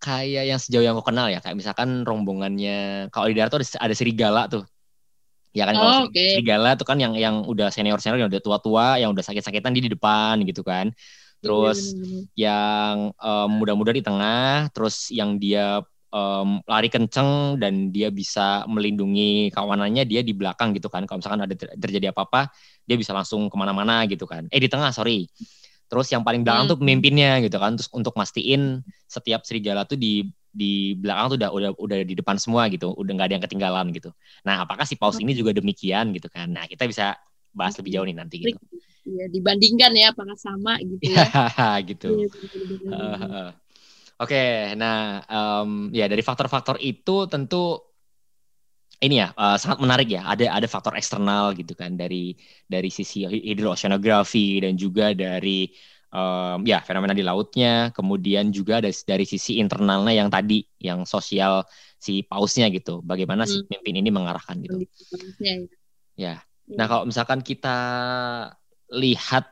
kayak 0.00 0.44
yang 0.48 0.56
sejauh 0.56 0.80
yang 0.80 0.96
aku 0.96 1.12
kenal 1.12 1.28
ya 1.28 1.44
kayak 1.44 1.52
misalkan 1.52 2.00
rombongannya 2.00 3.12
kalau 3.12 3.28
di 3.28 3.36
darat 3.36 3.52
tuh 3.52 3.60
ada, 3.60 3.68
ada 3.84 3.94
serigala 3.94 4.48
tuh. 4.48 4.64
Ya 5.52 5.68
kan 5.68 5.76
oh, 5.76 5.80
kalau 5.84 5.92
okay. 6.08 6.40
serigala 6.40 6.72
tuh 6.80 6.88
kan 6.88 6.96
yang 6.96 7.12
yang 7.12 7.44
udah 7.44 7.68
senior 7.68 8.00
senior 8.00 8.24
yang 8.24 8.32
udah 8.32 8.40
tua 8.40 8.56
tua 8.64 8.96
yang 8.96 9.12
udah 9.12 9.20
sakit 9.20 9.44
sakitan 9.44 9.76
di 9.76 9.84
depan 9.84 10.40
gitu 10.48 10.64
kan. 10.64 10.96
Terus 11.44 11.92
iya, 12.32 12.48
yang 12.48 13.12
um, 13.20 13.48
muda-muda 13.60 13.92
di 13.92 14.00
tengah, 14.00 14.72
terus 14.72 15.12
yang 15.12 15.36
dia 15.36 15.84
um, 16.08 16.64
lari 16.64 16.88
kenceng 16.88 17.60
dan 17.60 17.92
dia 17.92 18.08
bisa 18.08 18.64
melindungi 18.64 19.52
kawanannya 19.52 20.08
dia 20.08 20.24
di 20.24 20.32
belakang 20.32 20.72
gitu 20.72 20.88
kan. 20.88 21.04
Kalau 21.04 21.20
misalkan 21.20 21.44
ada 21.44 21.52
terjadi 21.52 22.16
apa-apa, 22.16 22.48
dia 22.88 22.96
bisa 22.96 23.12
langsung 23.12 23.52
ke 23.52 23.56
mana-mana 23.60 24.08
gitu 24.08 24.24
kan. 24.24 24.48
Eh 24.48 24.56
di 24.56 24.72
tengah 24.72 24.88
sorry. 24.88 25.28
Terus 25.86 26.08
yang 26.10 26.22
paling 26.24 26.42
belakang 26.42 26.66
hmm. 26.66 26.72
tuh 26.74 26.78
pemimpinnya 26.80 27.38
gitu 27.44 27.56
kan. 27.60 27.76
Terus 27.78 27.90
untuk 27.92 28.14
mastiin 28.16 28.82
setiap 29.06 29.44
serigala 29.44 29.84
tuh 29.84 30.00
di 30.00 30.26
di 30.54 30.94
belakang 30.94 31.34
tuh 31.34 31.36
udah 31.42 31.50
udah 31.50 31.70
udah 31.78 31.98
di 32.06 32.14
depan 32.14 32.36
semua 32.38 32.66
gitu. 32.72 32.92
Udah 32.94 33.12
nggak 33.14 33.26
ada 33.30 33.34
yang 33.36 33.44
ketinggalan 33.44 33.86
gitu. 33.92 34.10
Nah 34.46 34.64
apakah 34.64 34.88
si 34.88 34.94
paus 34.94 35.18
ini 35.20 35.36
juga 35.36 35.52
demikian 35.54 36.14
gitu 36.16 36.26
kan? 36.32 36.50
Nah 36.50 36.64
kita 36.66 36.88
bisa 36.88 37.18
bahas 37.54 37.74
lebih 37.78 37.94
jauh 37.94 38.06
nih 38.06 38.16
nanti 38.16 38.36
gitu. 38.42 38.58
Iya, 39.04 39.28
dibandingkan 39.28 39.92
ya 39.92 40.16
apakah 40.16 40.36
sama 40.40 40.80
gitu 40.80 41.12
ya. 41.12 41.28
gitu. 41.90 42.08
uh, 42.88 43.52
Oke, 44.14 44.30
okay, 44.30 44.78
nah 44.78 45.26
um, 45.26 45.90
ya 45.90 46.06
dari 46.06 46.22
faktor-faktor 46.22 46.78
itu 46.78 47.26
tentu 47.26 47.82
ini 49.04 49.20
ya 49.20 49.34
uh, 49.36 49.58
sangat 49.60 49.78
menarik 49.84 50.08
ya. 50.08 50.24
Ada 50.24 50.54
ada 50.54 50.66
faktor 50.70 50.96
eksternal 50.96 51.52
gitu 51.58 51.76
kan 51.76 51.98
dari 51.98 52.34
dari 52.64 52.88
sisi 52.88 53.26
hidrooceanografi 53.28 54.64
dan 54.64 54.78
juga 54.80 55.12
dari 55.12 55.68
um, 56.14 56.64
ya 56.64 56.80
fenomena 56.80 57.12
di 57.12 57.24
lautnya. 57.26 57.92
Kemudian 57.92 58.54
juga 58.54 58.80
dari, 58.80 58.94
dari 58.94 59.24
sisi 59.28 59.60
internalnya 59.60 60.14
yang 60.14 60.30
tadi 60.32 60.64
yang 60.80 61.04
sosial 61.04 61.66
si 62.00 62.24
pausnya 62.24 62.72
gitu. 62.72 63.04
Bagaimana 63.04 63.44
hmm. 63.44 63.50
si 63.50 63.56
pemimpin 63.68 63.94
ini 64.00 64.10
mengarahkan 64.12 64.56
gitu. 64.62 64.76
Ya. 65.40 65.54
ya. 66.16 66.34
Nah 66.72 66.86
kalau 66.88 67.04
misalkan 67.04 67.44
kita 67.44 67.78
lihat 68.94 69.50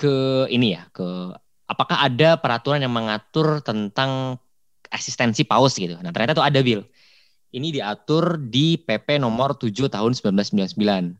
ke 0.00 0.48
ini 0.48 0.72
ya, 0.72 0.88
ke 0.88 1.36
apakah 1.68 2.02
ada 2.02 2.40
peraturan 2.40 2.80
yang 2.80 2.90
mengatur 2.90 3.60
tentang 3.60 4.40
eksistensi 4.90 5.46
paus 5.46 5.78
gitu. 5.78 5.94
Nah, 6.02 6.10
ternyata 6.10 6.34
tuh 6.34 6.42
ada 6.42 6.58
Bill. 6.58 6.82
Ini 7.50 7.68
diatur 7.74 8.38
di 8.38 8.78
PP 8.78 9.18
nomor 9.18 9.58
7 9.58 9.90
tahun 9.90 10.12
1999. 10.14 11.18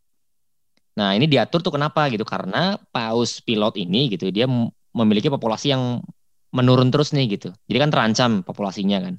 Nah, 0.94 1.10
ini 1.14 1.26
diatur 1.26 1.62
tuh 1.62 1.74
kenapa 1.74 2.06
gitu? 2.10 2.22
Karena 2.22 2.78
paus 2.94 3.42
pilot 3.42 3.74
ini 3.78 4.10
gitu 4.14 4.30
dia 4.30 4.46
memiliki 4.94 5.30
populasi 5.30 5.74
yang 5.74 6.02
menurun 6.50 6.90
terus 6.90 7.14
nih 7.14 7.38
gitu. 7.38 7.50
Jadi 7.66 7.78
kan 7.78 7.90
terancam 7.90 8.30
populasinya 8.42 8.98
kan. 9.10 9.14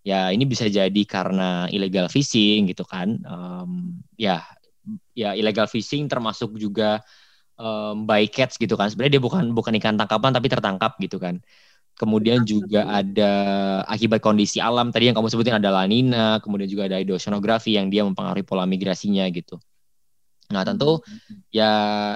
Ya, 0.00 0.32
ini 0.32 0.48
bisa 0.48 0.64
jadi 0.64 1.02
karena 1.04 1.68
illegal 1.68 2.08
fishing 2.08 2.72
gitu 2.72 2.88
kan. 2.88 3.20
Um, 3.28 4.00
ya, 4.16 4.40
ya 5.12 5.36
illegal 5.36 5.68
fishing 5.68 6.08
termasuk 6.08 6.56
juga 6.56 7.04
um, 7.60 8.08
bycatch 8.08 8.56
gitu 8.56 8.76
kan. 8.80 8.88
Sebenarnya 8.88 9.20
dia 9.20 9.22
bukan 9.22 9.52
bukan 9.52 9.76
ikan 9.76 10.00
tangkapan 10.00 10.32
tapi 10.32 10.48
tertangkap 10.48 10.96
gitu 11.00 11.20
kan. 11.20 11.44
Kemudian 12.00 12.48
juga 12.48 12.88
ada 12.88 13.32
akibat 13.84 14.24
kondisi 14.24 14.56
alam 14.56 14.88
tadi 14.88 15.12
yang 15.12 15.16
kamu 15.20 15.28
sebutin 15.28 15.60
ada 15.60 15.68
lanina, 15.68 16.40
kemudian 16.40 16.64
juga 16.64 16.88
ada 16.88 16.96
hidrosonografi 16.96 17.76
yang 17.76 17.92
dia 17.92 18.08
mempengaruhi 18.08 18.40
pola 18.40 18.64
migrasinya 18.64 19.28
gitu. 19.28 19.60
Nah, 20.50 20.64
tentu 20.64 20.98
hmm. 20.98 21.52
ya 21.52 21.72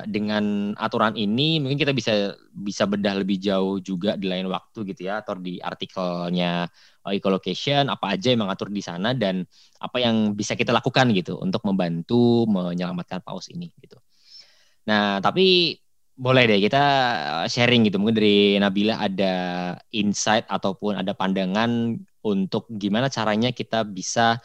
dengan 0.09 0.75
aturan 0.75 1.15
ini 1.21 1.61
mungkin 1.61 1.77
kita 1.77 1.93
bisa 1.93 2.33
bisa 2.51 2.89
bedah 2.89 3.21
lebih 3.21 3.37
jauh 3.39 3.77
juga 3.79 4.17
di 4.17 4.25
lain 4.25 4.49
waktu 4.49 4.89
gitu 4.89 5.07
ya 5.07 5.21
atau 5.21 5.37
di 5.39 5.61
artikelnya 5.61 6.67
uh, 7.05 7.13
ecolocation 7.15 7.87
apa 7.93 8.17
aja 8.17 8.35
yang 8.35 8.43
mengatur 8.43 8.73
di 8.73 8.81
sana 8.81 9.13
dan 9.13 9.45
apa 9.79 10.01
yang 10.01 10.33
bisa 10.33 10.59
kita 10.59 10.73
lakukan 10.75 11.13
gitu 11.13 11.39
untuk 11.39 11.61
membantu 11.63 12.49
menyelamatkan 12.49 13.21
paus 13.21 13.53
ini 13.53 13.69
gitu. 13.79 14.01
Nah, 14.89 15.21
tapi 15.21 15.79
boleh 16.15 16.47
deh 16.47 16.61
kita 16.63 16.83
sharing 17.51 17.87
gitu. 17.87 17.99
Mungkin 17.99 18.17
dari 18.17 18.39
Nabila 18.63 19.03
ada 19.03 19.35
insight 19.91 20.47
ataupun 20.47 21.03
ada 21.03 21.13
pandangan 21.13 21.99
untuk 22.25 22.71
gimana 22.71 23.11
caranya 23.11 23.51
kita 23.51 23.83
bisa 23.85 24.39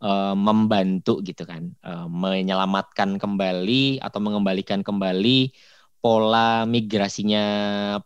uh, 0.00 0.34
membantu 0.38 1.20
gitu 1.26 1.44
kan, 1.44 1.74
uh, 1.84 2.06
menyelamatkan 2.06 3.18
kembali 3.18 4.00
atau 4.00 4.18
mengembalikan 4.22 4.80
kembali 4.86 5.52
pola 5.98 6.62
migrasinya 6.62 7.44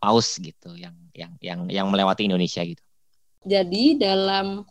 paus 0.01 0.40
gitu 0.40 0.72
yang 0.72 0.96
yang 1.12 1.33
yang 1.44 1.61
yang 1.68 1.87
melewati 1.92 2.25
Indonesia 2.25 2.64
gitu. 2.64 2.81
Jadi 3.44 4.01
dalam 4.01 4.64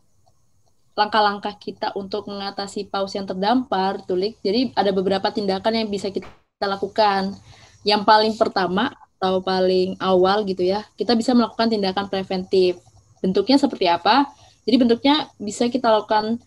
langkah-langkah 0.98 1.56
kita 1.56 1.94
untuk 1.96 2.28
mengatasi 2.28 2.90
paus 2.90 3.16
yang 3.16 3.30
terdampar, 3.30 4.04
tulik. 4.04 4.42
Jadi 4.44 4.76
ada 4.76 4.92
beberapa 4.92 5.32
tindakan 5.32 5.86
yang 5.86 5.88
bisa 5.88 6.12
kita 6.12 6.28
lakukan. 6.66 7.38
Yang 7.82 8.02
paling 8.06 8.34
pertama 8.38 8.94
atau 9.18 9.42
paling 9.42 9.98
awal 10.02 10.42
gitu 10.46 10.66
ya, 10.66 10.82
kita 10.98 11.14
bisa 11.14 11.34
melakukan 11.38 11.70
tindakan 11.70 12.10
preventif. 12.10 12.82
Bentuknya 13.22 13.58
seperti 13.62 13.86
apa? 13.86 14.30
Jadi 14.66 14.76
bentuknya 14.78 15.30
bisa 15.38 15.70
kita 15.70 15.90
lakukan 15.90 16.42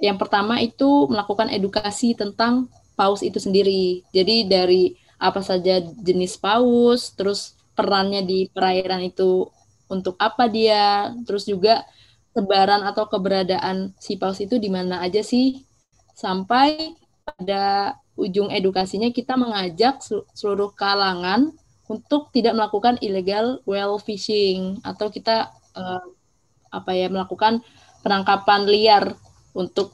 yang 0.00 0.16
pertama 0.16 0.60
itu 0.60 1.08
melakukan 1.08 1.52
edukasi 1.52 2.16
tentang 2.16 2.68
paus 2.96 3.20
itu 3.20 3.36
sendiri. 3.36 4.04
Jadi 4.12 4.48
dari 4.48 4.96
apa 5.20 5.44
saja 5.44 5.80
jenis 5.80 6.40
paus, 6.40 7.12
terus 7.12 7.56
perannya 7.76 8.24
di 8.24 8.48
perairan 8.48 9.04
itu 9.04 9.48
untuk 9.92 10.16
apa 10.16 10.48
dia, 10.48 11.12
terus 11.28 11.44
juga 11.44 11.84
sebaran 12.32 12.80
atau 12.88 13.04
keberadaan 13.08 13.92
si 14.00 14.16
paus 14.16 14.40
itu 14.40 14.56
di 14.56 14.72
mana 14.72 15.04
aja 15.04 15.20
sih, 15.20 15.60
sampai 16.16 16.96
pada 17.24 17.96
ujung 18.18 18.52
edukasinya 18.52 19.08
kita 19.14 19.38
mengajak 19.38 20.02
seluruh 20.34 20.72
kalangan 20.74 21.52
untuk 21.90 22.30
tidak 22.30 22.54
melakukan 22.54 23.00
illegal 23.02 23.58
whale 23.66 23.98
fishing 23.98 24.78
atau 24.86 25.10
kita 25.10 25.50
uh, 25.74 26.04
apa 26.70 26.90
ya 26.94 27.10
melakukan 27.10 27.62
penangkapan 28.06 28.62
liar 28.70 29.04
untuk 29.52 29.90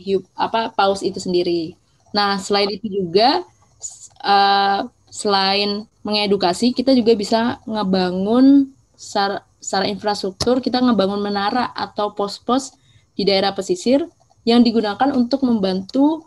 hiup 0.00 0.24
apa 0.38 0.72
paus 0.72 1.04
itu 1.04 1.20
sendiri. 1.20 1.76
Nah, 2.16 2.40
selain 2.40 2.72
itu 2.72 2.88
juga 2.88 3.44
uh, 4.24 4.88
selain 5.12 5.84
mengedukasi, 6.06 6.72
kita 6.72 6.96
juga 6.96 7.12
bisa 7.12 7.60
ngebangun 7.68 8.72
secara, 8.96 9.44
secara 9.60 9.84
infrastruktur, 9.90 10.64
kita 10.64 10.80
ngebangun 10.80 11.20
menara 11.20 11.68
atau 11.76 12.16
pos-pos 12.16 12.72
di 13.12 13.28
daerah 13.28 13.52
pesisir 13.52 14.06
yang 14.46 14.64
digunakan 14.64 15.12
untuk 15.12 15.44
membantu 15.44 16.24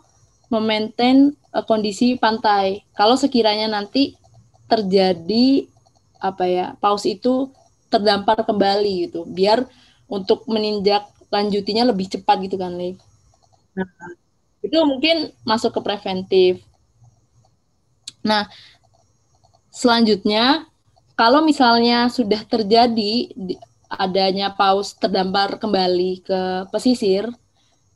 memaintain 0.52 1.32
uh, 1.56 1.64
kondisi 1.64 2.20
pantai. 2.20 2.84
Kalau 2.92 3.16
sekiranya 3.16 3.72
nanti 3.72 4.14
terjadi 4.68 5.64
apa 6.20 6.44
ya 6.46 6.66
paus 6.78 7.08
itu 7.08 7.50
terdampar 7.88 8.44
kembali 8.44 9.08
gitu, 9.08 9.24
biar 9.24 9.64
untuk 10.06 10.44
meninjak 10.44 11.08
lanjutinya 11.32 11.88
lebih 11.88 12.12
cepat 12.12 12.36
gitu 12.44 12.60
kan, 12.60 12.76
Lee. 12.76 13.00
Nah, 13.72 13.88
itu 14.60 14.76
mungkin 14.84 15.32
masuk 15.42 15.76
ke 15.76 15.80
preventif. 15.80 16.60
Nah, 18.22 18.46
selanjutnya 19.72 20.68
kalau 21.18 21.42
misalnya 21.44 22.08
sudah 22.08 22.44
terjadi 22.44 23.32
adanya 23.92 24.52
paus 24.56 24.96
terdampar 24.96 25.60
kembali 25.60 26.24
ke 26.24 26.40
pesisir, 26.72 27.28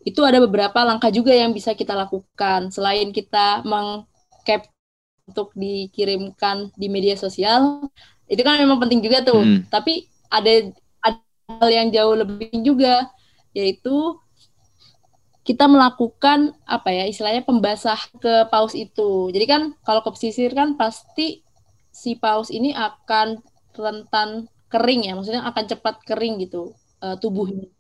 itu 0.07 0.23
ada 0.23 0.39
beberapa 0.39 0.87
langkah 0.87 1.11
juga 1.11 1.35
yang 1.35 1.51
bisa 1.51 1.75
kita 1.75 1.99
lakukan 1.99 2.71
selain 2.71 3.11
kita 3.11 3.67
mengcap 3.67 4.71
untuk 5.27 5.51
dikirimkan 5.59 6.71
di 6.79 6.87
media 6.87 7.19
sosial 7.19 7.91
itu 8.31 8.43
kan 8.47 8.63
memang 8.63 8.79
penting 8.79 9.03
juga 9.03 9.27
tuh 9.27 9.43
hmm. 9.43 9.67
tapi 9.67 10.07
ada 10.31 10.71
ada 11.03 11.19
hal 11.59 11.71
yang 11.71 11.89
jauh 11.91 12.15
lebih 12.15 12.55
juga 12.63 13.11
yaitu 13.51 14.15
kita 15.47 15.71
melakukan 15.71 16.59
apa 16.67 16.91
ya 16.91 17.07
istilahnya 17.07 17.47
pembasah 17.47 18.19
ke 18.19 18.51
paus 18.51 18.75
itu. 18.75 19.31
Jadi 19.31 19.47
kan 19.47 19.63
kalau 19.87 20.03
ke 20.03 20.11
pesisir 20.11 20.51
kan 20.51 20.75
pasti 20.75 21.47
si 21.95 22.19
paus 22.19 22.51
ini 22.51 22.75
akan 22.75 23.39
rentan 23.79 24.51
kering 24.67 25.07
ya, 25.07 25.15
maksudnya 25.15 25.47
akan 25.47 25.65
cepat 25.71 26.03
kering 26.03 26.43
gitu 26.43 26.75
uh, 26.99 27.15
tubuhnya. 27.23 27.71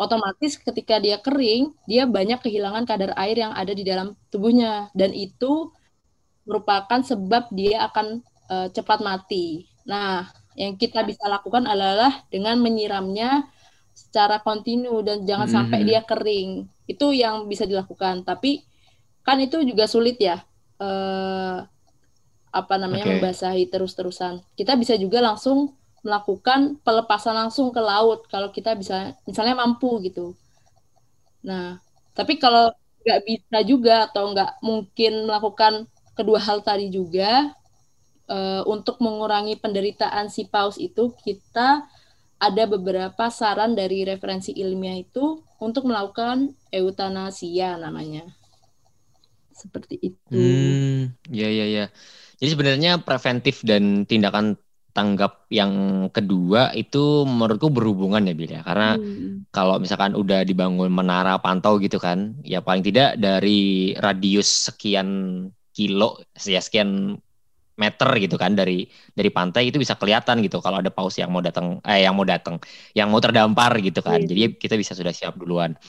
Otomatis 0.00 0.56
ketika 0.56 0.96
dia 0.96 1.20
kering, 1.20 1.76
dia 1.84 2.08
banyak 2.08 2.40
kehilangan 2.40 2.88
kadar 2.88 3.12
air 3.20 3.36
yang 3.36 3.52
ada 3.52 3.76
di 3.76 3.84
dalam 3.84 4.16
tubuhnya 4.32 4.88
dan 4.96 5.12
itu 5.12 5.68
merupakan 6.48 7.04
sebab 7.04 7.52
dia 7.52 7.84
akan 7.84 8.24
uh, 8.48 8.72
cepat 8.72 9.04
mati. 9.04 9.68
Nah, 9.84 10.24
yang 10.56 10.80
kita 10.80 11.04
bisa 11.04 11.28
lakukan 11.28 11.68
adalah 11.68 12.24
dengan 12.32 12.56
menyiramnya 12.64 13.44
secara 13.92 14.40
kontinu 14.40 15.04
dan 15.04 15.28
jangan 15.28 15.48
hmm. 15.52 15.56
sampai 15.60 15.80
dia 15.84 16.00
kering. 16.00 16.64
Itu 16.88 17.12
yang 17.12 17.44
bisa 17.44 17.68
dilakukan. 17.68 18.24
Tapi 18.24 18.64
kan 19.20 19.36
itu 19.36 19.60
juga 19.62 19.84
sulit 19.84 20.16
ya. 20.16 20.40
Eh, 20.80 21.58
apa 22.50 22.74
namanya 22.80 23.06
okay. 23.06 23.12
membasahi 23.20 23.64
terus-terusan. 23.70 24.42
Kita 24.58 24.74
bisa 24.74 24.98
juga 24.98 25.22
langsung 25.22 25.76
melakukan 26.00 26.80
pelepasan 26.80 27.36
langsung 27.36 27.70
ke 27.70 27.80
laut 27.80 28.24
kalau 28.32 28.48
kita 28.48 28.72
bisa 28.76 29.16
misalnya 29.28 29.56
mampu 29.56 30.00
gitu. 30.04 30.32
Nah, 31.44 31.80
tapi 32.16 32.36
kalau 32.36 32.72
nggak 33.00 33.20
bisa 33.24 33.58
juga 33.64 33.96
atau 34.08 34.32
nggak 34.32 34.60
mungkin 34.60 35.24
melakukan 35.24 35.88
kedua 36.12 36.36
hal 36.40 36.60
tadi 36.60 36.92
juga 36.92 37.48
uh, 38.28 38.62
untuk 38.68 39.00
mengurangi 39.00 39.56
penderitaan 39.56 40.28
si 40.28 40.44
paus 40.44 40.76
itu 40.76 41.16
kita 41.24 41.88
ada 42.40 42.64
beberapa 42.64 43.28
saran 43.28 43.76
dari 43.76 44.04
referensi 44.04 44.56
ilmiah 44.56 44.96
itu 44.96 45.44
untuk 45.60 45.84
melakukan 45.84 46.56
eutanasia 46.72 47.76
namanya. 47.76 48.24
Seperti 49.52 50.00
itu. 50.00 50.32
Hmm, 50.32 51.12
ya 51.28 51.52
ya 51.52 51.68
ya. 51.68 51.84
Jadi 52.40 52.48
sebenarnya 52.56 53.04
preventif 53.04 53.60
dan 53.60 54.08
tindakan 54.08 54.56
tanggap 54.90 55.46
yang 55.50 55.72
kedua 56.10 56.74
itu 56.74 57.22
menurutku 57.26 57.70
berhubungan 57.70 58.26
ya 58.26 58.34
Bil 58.34 58.50
ya. 58.50 58.62
Karena 58.62 58.98
hmm. 58.98 59.50
kalau 59.54 59.78
misalkan 59.78 60.18
udah 60.18 60.42
dibangun 60.42 60.90
menara 60.90 61.38
pantau 61.38 61.78
gitu 61.78 61.98
kan, 62.02 62.36
ya 62.42 62.60
paling 62.60 62.82
tidak 62.82 63.18
dari 63.18 63.94
radius 63.98 64.70
sekian 64.70 65.08
kilo, 65.70 66.20
ya 66.36 66.58
sekian 66.58 67.18
meter 67.80 68.10
gitu 68.20 68.36
kan 68.36 68.52
dari 68.52 68.84
dari 69.16 69.32
pantai 69.32 69.72
itu 69.72 69.80
bisa 69.80 69.96
kelihatan 69.96 70.44
gitu 70.44 70.60
kalau 70.60 70.84
ada 70.84 70.92
paus 70.92 71.16
yang 71.16 71.32
mau 71.32 71.40
datang 71.40 71.80
eh 71.88 72.04
yang 72.04 72.12
mau 72.12 72.28
datang 72.28 72.60
yang 72.92 73.08
mau 73.08 73.24
terdampar 73.24 73.72
gitu 73.80 74.04
kan. 74.04 74.20
Yeah. 74.20 74.28
Jadi 74.28 74.60
kita 74.60 74.74
bisa 74.76 74.92
sudah 74.92 75.16
siap 75.16 75.40
duluan. 75.40 75.80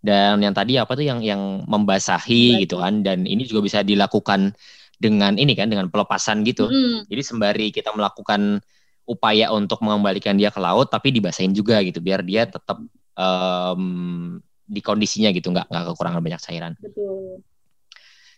Dan 0.00 0.40
yang 0.40 0.56
tadi 0.56 0.80
apa 0.80 0.96
tuh 0.96 1.04
yang 1.04 1.20
yang 1.20 1.68
membasahi 1.68 2.56
Baik. 2.56 2.60
gitu 2.64 2.80
kan 2.80 3.04
dan 3.04 3.28
ini 3.28 3.44
juga 3.44 3.60
bisa 3.60 3.84
dilakukan 3.84 4.56
dengan 5.00 5.40
ini 5.40 5.56
kan 5.56 5.72
dengan 5.72 5.88
pelepasan 5.88 6.44
gitu. 6.44 6.68
Mm. 6.68 7.08
Jadi 7.08 7.22
sembari 7.24 7.66
kita 7.72 7.96
melakukan 7.96 8.60
upaya 9.08 9.48
untuk 9.50 9.80
mengembalikan 9.82 10.36
dia 10.36 10.52
ke 10.52 10.60
laut 10.60 10.92
tapi 10.92 11.10
dibasahin 11.10 11.56
juga 11.56 11.80
gitu 11.82 11.98
biar 11.98 12.22
dia 12.22 12.46
tetap 12.46 12.78
um, 13.16 14.38
di 14.70 14.78
kondisinya 14.84 15.34
gitu 15.34 15.50
nggak 15.50 15.66
nggak 15.66 15.84
kekurangan 15.90 16.20
banyak 16.20 16.40
cairan. 16.44 16.72
Betul. 16.78 17.42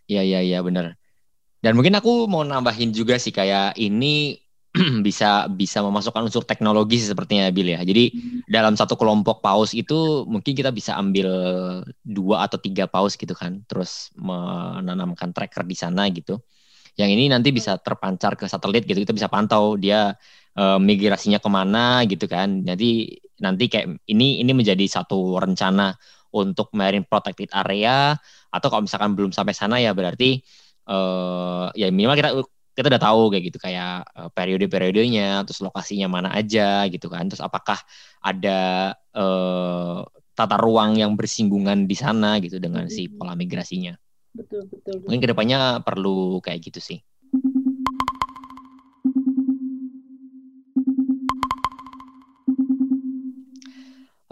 Iya 0.07 0.23
iya 0.23 0.41
iya 0.41 0.59
benar. 0.63 0.97
Dan 1.63 1.79
mungkin 1.79 1.99
aku 1.99 2.31
mau 2.31 2.47
nambahin 2.47 2.95
juga 2.95 3.19
sih 3.19 3.35
kayak 3.35 3.77
ini 3.77 4.39
bisa 5.07 5.51
bisa 5.53 5.85
memasukkan 5.85 6.31
unsur 6.31 6.47
teknologi 6.47 7.03
sepertinya 7.03 7.51
Bill 7.53 7.75
ya. 7.75 7.83
Jadi 7.83 8.05
hmm. 8.15 8.42
Dalam 8.53 8.77
satu 8.77 9.01
kelompok 9.01 9.41
paus 9.41 9.73
itu 9.73 10.29
mungkin 10.29 10.53
kita 10.53 10.69
bisa 10.69 10.93
ambil 11.01 11.29
dua 12.05 12.45
atau 12.45 12.61
tiga 12.61 12.85
paus 12.85 13.17
gitu 13.17 13.33
kan, 13.33 13.65
terus 13.65 14.13
menanamkan 14.21 15.33
tracker 15.33 15.65
di 15.65 15.73
sana 15.73 16.13
gitu. 16.13 16.37
Yang 17.01 17.11
ini 17.17 17.25
nanti 17.33 17.49
bisa 17.49 17.81
terpancar 17.81 18.37
ke 18.37 18.45
satelit 18.45 18.85
gitu, 18.85 19.01
kita 19.01 19.17
bisa 19.17 19.33
pantau 19.33 19.81
dia 19.81 20.13
uh, 20.61 20.77
migrasinya 20.77 21.41
ke 21.41 21.49
mana 21.49 22.05
gitu 22.05 22.29
kan. 22.29 22.61
Jadi 22.61 23.17
nanti 23.41 23.65
kayak 23.73 24.05
ini 24.13 24.45
ini 24.45 24.53
menjadi 24.53 24.85
satu 24.85 25.41
rencana 25.41 25.97
untuk 26.37 26.69
marine 26.77 27.09
protected 27.09 27.49
area 27.57 28.13
atau 28.53 28.69
kalau 28.69 28.85
misalkan 28.85 29.17
belum 29.17 29.33
sampai 29.33 29.57
sana 29.57 29.81
ya 29.81 29.97
berarti 29.97 30.45
uh, 30.93 31.73
ya 31.73 31.89
minimal 31.89 32.17
kita 32.21 32.31
kita 32.73 32.89
udah 32.89 33.03
tahu 33.03 33.23
kayak 33.33 33.45
gitu 33.53 33.59
kayak 33.61 34.09
uh, 34.17 34.31
periode-periodenya 34.33 35.45
terus 35.45 35.61
lokasinya 35.61 36.09
mana 36.09 36.29
aja 36.33 36.89
gitu 36.89 37.13
kan. 37.13 37.29
Terus 37.29 37.45
apakah 37.45 37.77
ada 38.25 38.93
uh, 39.13 40.01
tata 40.33 40.57
ruang 40.57 40.97
yang 40.97 41.13
bersinggungan 41.13 41.85
di 41.85 41.97
sana 41.97 42.41
gitu 42.41 42.57
dengan 42.57 42.89
si 42.89 43.13
pola 43.13 43.37
migrasinya? 43.37 43.93
Betul 44.33 44.65
betul, 44.65 44.97
betul. 44.97 45.05
mungkin 45.05 45.21
ke 45.21 45.29
depannya 45.29 45.61
perlu 45.85 46.41
kayak 46.41 46.73
gitu 46.73 46.81
sih 46.81 47.05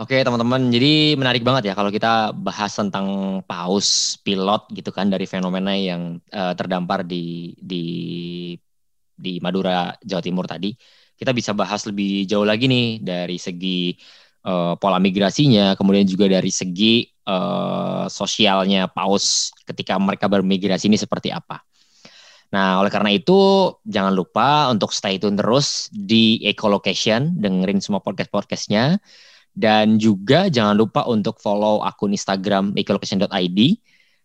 Oke 0.01 0.17
teman-teman, 0.25 0.73
jadi 0.73 1.13
menarik 1.13 1.45
banget 1.45 1.69
ya 1.69 1.75
kalau 1.77 1.93
kita 1.93 2.33
bahas 2.33 2.73
tentang 2.73 3.37
paus 3.45 4.17
pilot 4.25 4.65
gitu 4.73 4.89
kan 4.97 5.13
dari 5.13 5.29
fenomena 5.29 5.77
yang 5.77 6.17
uh, 6.33 6.57
terdampar 6.57 7.05
di 7.05 7.53
di 7.61 7.85
di 9.13 9.37
Madura 9.45 9.93
Jawa 10.01 10.25
Timur 10.25 10.49
tadi. 10.49 10.73
Kita 11.21 11.37
bisa 11.37 11.53
bahas 11.53 11.85
lebih 11.85 12.25
jauh 12.25 12.49
lagi 12.49 12.65
nih 12.65 13.05
dari 13.05 13.37
segi 13.37 13.93
uh, 14.49 14.73
pola 14.81 14.97
migrasinya, 14.97 15.77
kemudian 15.77 16.09
juga 16.09 16.33
dari 16.33 16.49
segi 16.49 17.05
uh, 17.29 18.09
sosialnya 18.09 18.89
paus 18.89 19.53
ketika 19.69 20.01
mereka 20.01 20.33
bermigrasi 20.33 20.89
ini 20.89 20.97
seperti 20.97 21.29
apa. 21.29 21.61
Nah, 22.57 22.81
oleh 22.81 22.89
karena 22.89 23.13
itu 23.13 23.69
jangan 23.85 24.17
lupa 24.17 24.73
untuk 24.73 24.97
stay 24.97 25.21
tune 25.21 25.37
terus 25.37 25.93
di 25.93 26.41
Ecolocation, 26.41 27.37
dengerin 27.37 27.85
semua 27.85 28.01
podcast-podcastnya. 28.01 28.97
Dan 29.61 30.01
juga 30.01 30.49
jangan 30.49 30.73
lupa 30.73 31.05
untuk 31.05 31.37
follow 31.37 31.85
akun 31.85 32.17
Instagram 32.17 32.73
ecolocation.id. 32.81 33.61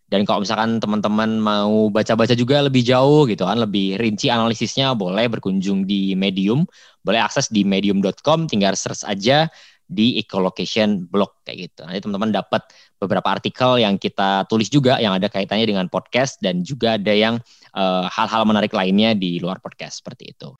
Dan 0.06 0.22
kalau 0.22 0.46
misalkan 0.46 0.78
teman-teman 0.78 1.36
mau 1.42 1.90
baca-baca 1.92 2.32
juga 2.32 2.62
lebih 2.64 2.86
jauh 2.86 3.26
gitu 3.28 3.42
kan, 3.44 3.58
lebih 3.58 3.98
rinci 4.00 4.32
analisisnya, 4.32 4.94
boleh 4.96 5.28
berkunjung 5.28 5.84
di 5.84 6.16
Medium. 6.16 6.64
Boleh 7.04 7.20
akses 7.20 7.52
di 7.52 7.66
medium.com, 7.66 8.48
tinggal 8.48 8.78
search 8.78 9.04
aja 9.04 9.50
di 9.86 10.18
ecolocation 10.18 11.06
blog 11.06 11.42
kayak 11.46 11.70
gitu. 11.70 11.86
Nanti 11.86 12.02
teman-teman 12.02 12.34
dapat 12.34 12.62
beberapa 12.98 13.28
artikel 13.30 13.78
yang 13.78 13.98
kita 13.98 14.46
tulis 14.50 14.66
juga 14.66 14.98
yang 14.98 15.14
ada 15.14 15.30
kaitannya 15.30 15.66
dengan 15.66 15.86
podcast 15.86 16.42
dan 16.42 16.66
juga 16.66 16.98
ada 16.98 17.14
yang 17.14 17.38
eh, 17.74 18.04
hal-hal 18.10 18.42
menarik 18.42 18.74
lainnya 18.74 19.14
di 19.14 19.38
luar 19.38 19.62
podcast 19.62 20.02
seperti 20.02 20.34
itu. 20.34 20.50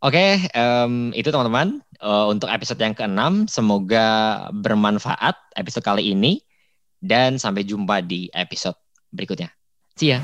Oke, 0.00 0.16
okay, 0.16 0.48
um, 0.56 1.12
itu 1.12 1.28
teman-teman 1.28 1.84
uh, 2.02 2.26
untuk 2.28 2.48
episode 2.50 2.80
yang 2.80 2.96
keenam. 2.96 3.46
Semoga 3.46 4.48
bermanfaat 4.52 5.36
episode 5.56 5.84
kali 5.84 6.12
ini 6.12 6.40
dan 7.00 7.40
sampai 7.40 7.64
jumpa 7.64 8.04
di 8.04 8.28
episode 8.32 8.76
berikutnya. 9.12 9.52
See 9.96 10.16
ya. 10.16 10.20